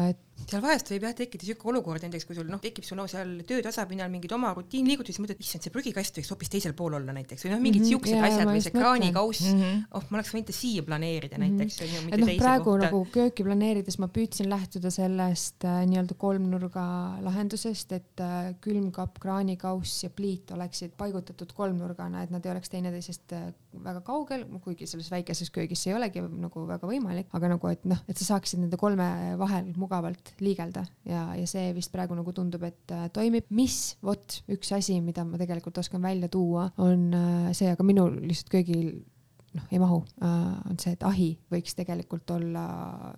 [0.09, 3.07] et seal vahest võib jah tekkida siuke olukord näiteks, kui sul noh, tekib sul no,
[3.11, 7.13] seal töötasapinnal mingid oma rutiinliigutused, siis mõtled, issand, see prügikast võiks hoopis teisel pool olla
[7.17, 9.63] näiteks või noh, mingid Mhm, siuksed jaa, asjad või see kraanikauss mm, Mhm.
[9.65, 9.85] -hmm.
[9.99, 11.45] oh, ma oleks võinud siia planeerida Mhm.
[11.57, 12.85] näiteks onju, et mitte noh, praegu kohta.
[12.87, 16.85] nagu kööki planeerides ma püüdsin lähtuda sellest äh, nii-öelda kolmnurga
[17.25, 23.33] lahendusest, et äh, külmkapp, kraanikauss ja pliit oleksid paigutatud kolmnurgana, et nad ei oleks teineteisest
[23.33, 23.53] äh,
[23.85, 27.99] väga kaugel, kuigi selles väikeses köögis ei olegi nagu väga võimalik, aga nagu, et noh,
[28.09, 32.65] et sa saaksid nende kolme vahel mugavalt liigelda ja, ja see vist praegu nagu tundub,
[32.67, 33.47] et äh, toimib.
[33.55, 38.19] mis, vot üks asi, mida ma tegelikult oskan välja tuua, on äh, see, aga minul
[38.25, 38.87] lihtsalt köögil
[39.55, 42.65] noh, ei mahu uh,, on see, et ahi võiks tegelikult olla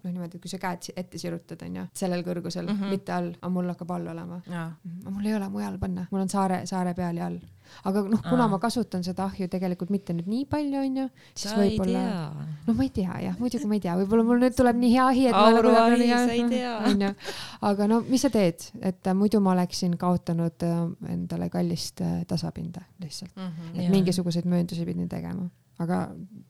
[0.05, 2.83] noh, niimoodi, et kui sa käed ette sirutad, onju, sellel kõrgusel mm, Mhm.
[2.83, 2.91] -hmm.
[2.91, 4.41] mitte all, aga mul hakkab all olema.
[4.51, 4.71] jaa,
[5.11, 7.39] mul ei ole mujal panna, mul on saare, saare peal ja all.
[7.85, 8.49] aga noh, kuna Aa.
[8.49, 12.03] ma kasutan seda ahju tegelikult mitte nüüd nii palju, onju, siis võib-olla
[12.67, 15.07] no ma ei tea jah, muidugi ma ei tea, võib-olla mul nüüd tuleb nii hea
[15.07, 16.79] ahi, et Auruahi, nii- sa ei tea.
[16.93, 17.11] onju,
[17.63, 22.25] aga no mis sa teed, et äh, muidu ma oleksin kaotanud äh, endale kallist äh,
[22.27, 23.75] tasapinda lihtsalt, Mhm.
[23.75, 23.91] et Jaa.
[23.91, 25.49] mingisuguseid mööndusi pidin tegema,
[25.83, 26.01] aga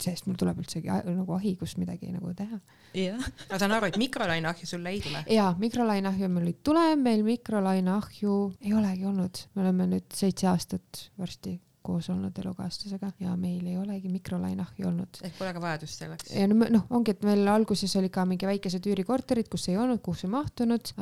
[0.03, 2.61] see-eest mul tuleb üldsegi nagu ahi, kus midagi nagu teha.
[2.97, 5.25] jah, ma saan aru, et mikrolaineahju sulle ei tule.
[5.33, 11.09] ja mikrolaineahju meil ei tule, meil mikrolaineahju ei olegi olnud, me oleme nüüd seitse aastat
[11.19, 15.21] varsti koos olnud elukaaslasega ja meil ei olegi mikrolaineahju olnud.
[15.27, 16.33] ehk pole ka vajadust selleks.
[16.35, 20.03] ja no, noh, ongi, et meil alguses oli ka mingi väikesed üürikorterid, kus ei olnud,
[20.07, 20.95] kuhu ei mahtunud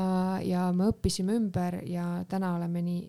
[0.49, 3.01] ja me õppisime ümber ja täna oleme nii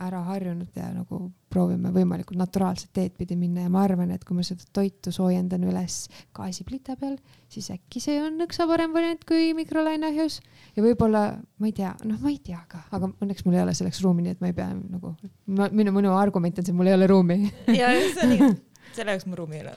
[0.00, 4.36] ära harjunud ja nagu proovime võimalikult naturaalset teed pidi minna ja ma arvan, et kui
[4.38, 6.04] ma seda toitu soojendan üles
[6.36, 7.18] gaasiplita peal,
[7.50, 10.40] siis äkki see on nõksa parem variant kui mikrolaineahjus
[10.76, 13.76] ja võib-olla ma ei tea, noh, ma ei tea ka, aga õnneks mul ei ole
[13.76, 15.14] selleks ruumi, nii et ma ei pea nagu,
[15.46, 17.42] minu, minu argument on see, mul ei ole ruumi
[17.74, 18.50] ja see on nii
[18.94, 19.74] selle jaoks mu ruumi ei ole.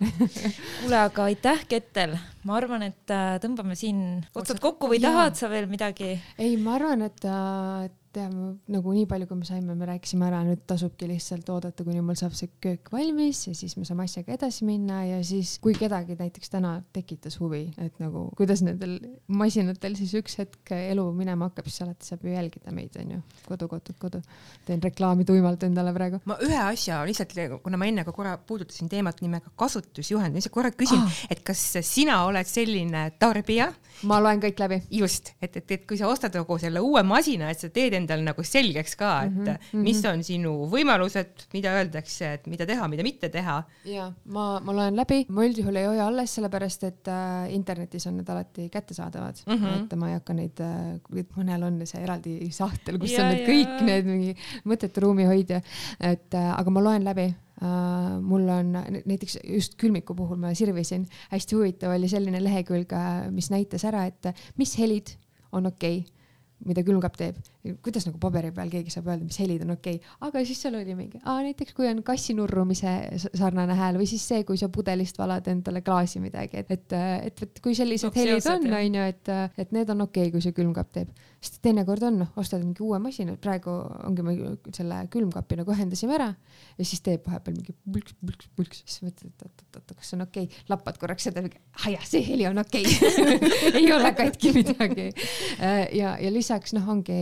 [0.82, 2.15] kuule, aga aitäh, Kettel.
[2.47, 6.15] ma arvan, et äh, tõmbame siin otsad kokku või tahad sa veel midagi?
[6.38, 10.41] ei, ma arvan, et äh, teame nagu nii palju, kui me saime, me rääkisime ära,
[10.45, 14.36] nüüd tasubki lihtsalt oodata, kuni mul saab see köök valmis ja siis me saame asjaga
[14.36, 19.97] edasi minna ja siis, kui kedagi näiteks täna tekitas huvi, et nagu kuidas nendel masinatel
[19.99, 23.22] siis üks hetk elu minema hakkab, siis alati saab ju jälgida meid, onju.
[23.47, 24.22] kodu, kodu, kodu.
[24.68, 26.22] teen reklaami tuimalt endale praegu.
[26.30, 27.36] ma ühe asja lihtsalt,
[27.66, 31.43] kuna ma enne ka korra puudutasin teemat nimega kasutusjuhend, ma lihtsalt korra küsin ah., et
[31.45, 33.72] kas sina oled selline tarbija,
[34.09, 34.82] ma loen kõik läbi.
[35.01, 38.02] just, et, et, et kui sa ostad nagu selle uue masina, et sa teed endale
[38.23, 39.83] nagu selgeks ka, et mm -hmm.
[39.85, 43.63] mis on sinu võimalused, mida öeldakse, et mida teha, mida mitte teha.
[43.85, 48.17] ja ma, ma loen läbi, ma üldjuhul ei hoia alles, sellepärast et äh, internetis on
[48.17, 49.53] need alati kättesaadavad mm.
[49.53, 49.83] -hmm.
[49.83, 50.99] et ma ei hakka neid äh,,
[51.37, 53.47] mõnel on see eraldi sahtel, kus Ja, on need ja.
[53.47, 54.35] kõik need mingi
[54.65, 55.61] mõttetu ruumihoidja,
[55.99, 57.33] et äh, aga ma loen läbi
[57.63, 58.73] Uh, mul on
[59.05, 62.91] näiteks just külmiku puhul ma sirvisin, hästi huvitav oli selline lehekülg,
[63.31, 65.13] mis näitas ära, et mis helid
[65.53, 66.23] on okei okay,
[66.65, 67.37] mida külmkapp teeb.
[67.64, 70.76] Kuidas nagu paberi peal keegi saab öelda, mis helid on okei okay., aga siis seal
[70.76, 72.91] oli mingi, näiteks kui on kassi nurrumise
[73.24, 76.95] sarnane hääl või siis see, kui sa pudelist valad endale klaasi midagi, et, et,
[77.30, 79.32] et, et kui sellised no, helid on, onju, et,
[79.64, 81.14] et need on okei okay,, kui see külmkapp teeb.
[81.43, 83.72] sest teinekord on, noh, ostad mingi uue masina, praegu
[84.09, 84.36] ongi me
[84.76, 86.30] selle külmkapi nagu ühendasime ära
[86.78, 90.28] ja siis teeb vahepeal mingi pulks, pulks, pulks, siis mõtled, et oot-oot-oot, kas see on
[90.28, 91.43] okei okay., lappad korraks seda,
[91.80, 93.39] ah jah, see heli on okei okay.
[93.80, 95.09] ei ole katki midagi.
[96.01, 97.20] ja, ja lisaks noh, ongi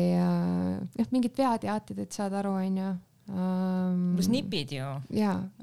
[0.98, 2.92] jah, mingid veateated, et saad aru, onju
[3.32, 4.14] um,.
[4.16, 4.88] pluss nipid ju.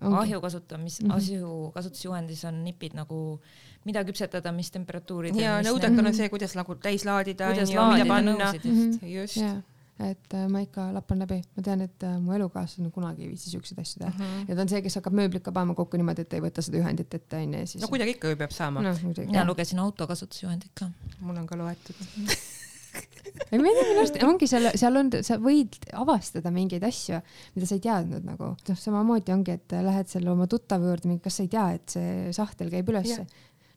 [0.01, 1.17] ahju kasutamis mm, -hmm.
[1.17, 3.41] ahju kasutusjuhendis on nipid nagu,
[3.85, 5.41] mida küpsetada, mis temperatuuridel.
[5.43, 8.55] ja nõudekal on see, kuidas nagu täis laadida, mida panna.
[9.03, 9.59] just yeah
[9.99, 13.51] et äh, ma ikka lappan läbi, ma tean, et äh, mu elukaaslane kunagi ei viitsi
[13.51, 14.45] siukseid asju teha uh -huh.
[14.49, 16.79] ja ta on see, kes hakkab mööblit ka panema kokku niimoodi, et ei võta seda
[16.79, 17.83] juhendit ette onju ja siis.
[17.83, 18.95] no kuidagi ikka ju peab saama no,.
[19.27, 20.91] mina lugesin auto kasutusjuhendit ka.
[21.21, 21.97] mul on ka loetud
[23.51, 27.21] ei, ma ei tea, minu arust ongi seal, seal on, sa võid avastada mingeid asju,
[27.57, 31.41] mida sa ei teadnud nagu, noh, samamoodi ongi, et lähed selle oma tuttava juurde, kas
[31.41, 33.27] sa ei tea, et see sahtel käib ülesse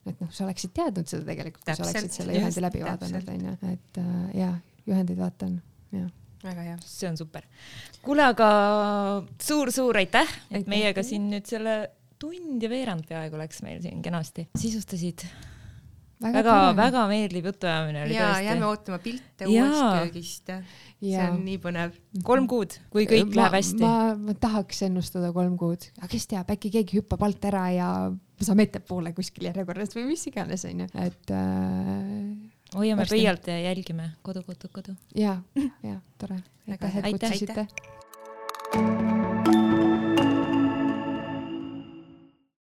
[0.09, 3.53] et noh, sa oleksid teadnud seda tegelikult, kui sa oleksid selle juhendi läbi vaadanud, onju,
[3.69, 4.55] et äh, jaa,
[4.89, 5.59] juhendeid vaatan
[5.93, 6.09] jah
[6.41, 7.45] väga hea, see on super.
[8.01, 8.49] kuule, aga
[9.41, 11.75] suur-suur aitäh, et meiega siin nüüd selle
[12.21, 15.25] tund ja veerand peaaegu läks meil siin kenasti, sisustasid
[16.21, 18.47] väga-väga meeldiv jutuajamine oli ja, tõesti.
[18.47, 20.51] jääme ootama pilte uuest köögist.
[21.01, 21.95] see on nii põnev.
[22.27, 23.81] kolm kuud, kui kõik ma, läheb hästi.
[23.83, 23.93] ma,
[24.29, 27.89] ma tahaks ennustada kolm kuud, aga kes teab, äkki keegi hüppab alt ära ja
[28.41, 34.45] saame ettepoole kuskil järjekorras või mis iganes, onju, et äh, hoiame pöialt ja jälgime Kodu,
[34.47, 34.95] kodu, kodu.
[35.17, 35.39] ja,
[35.83, 36.41] ja tore.
[36.69, 37.67] aitäh, et kutsusite.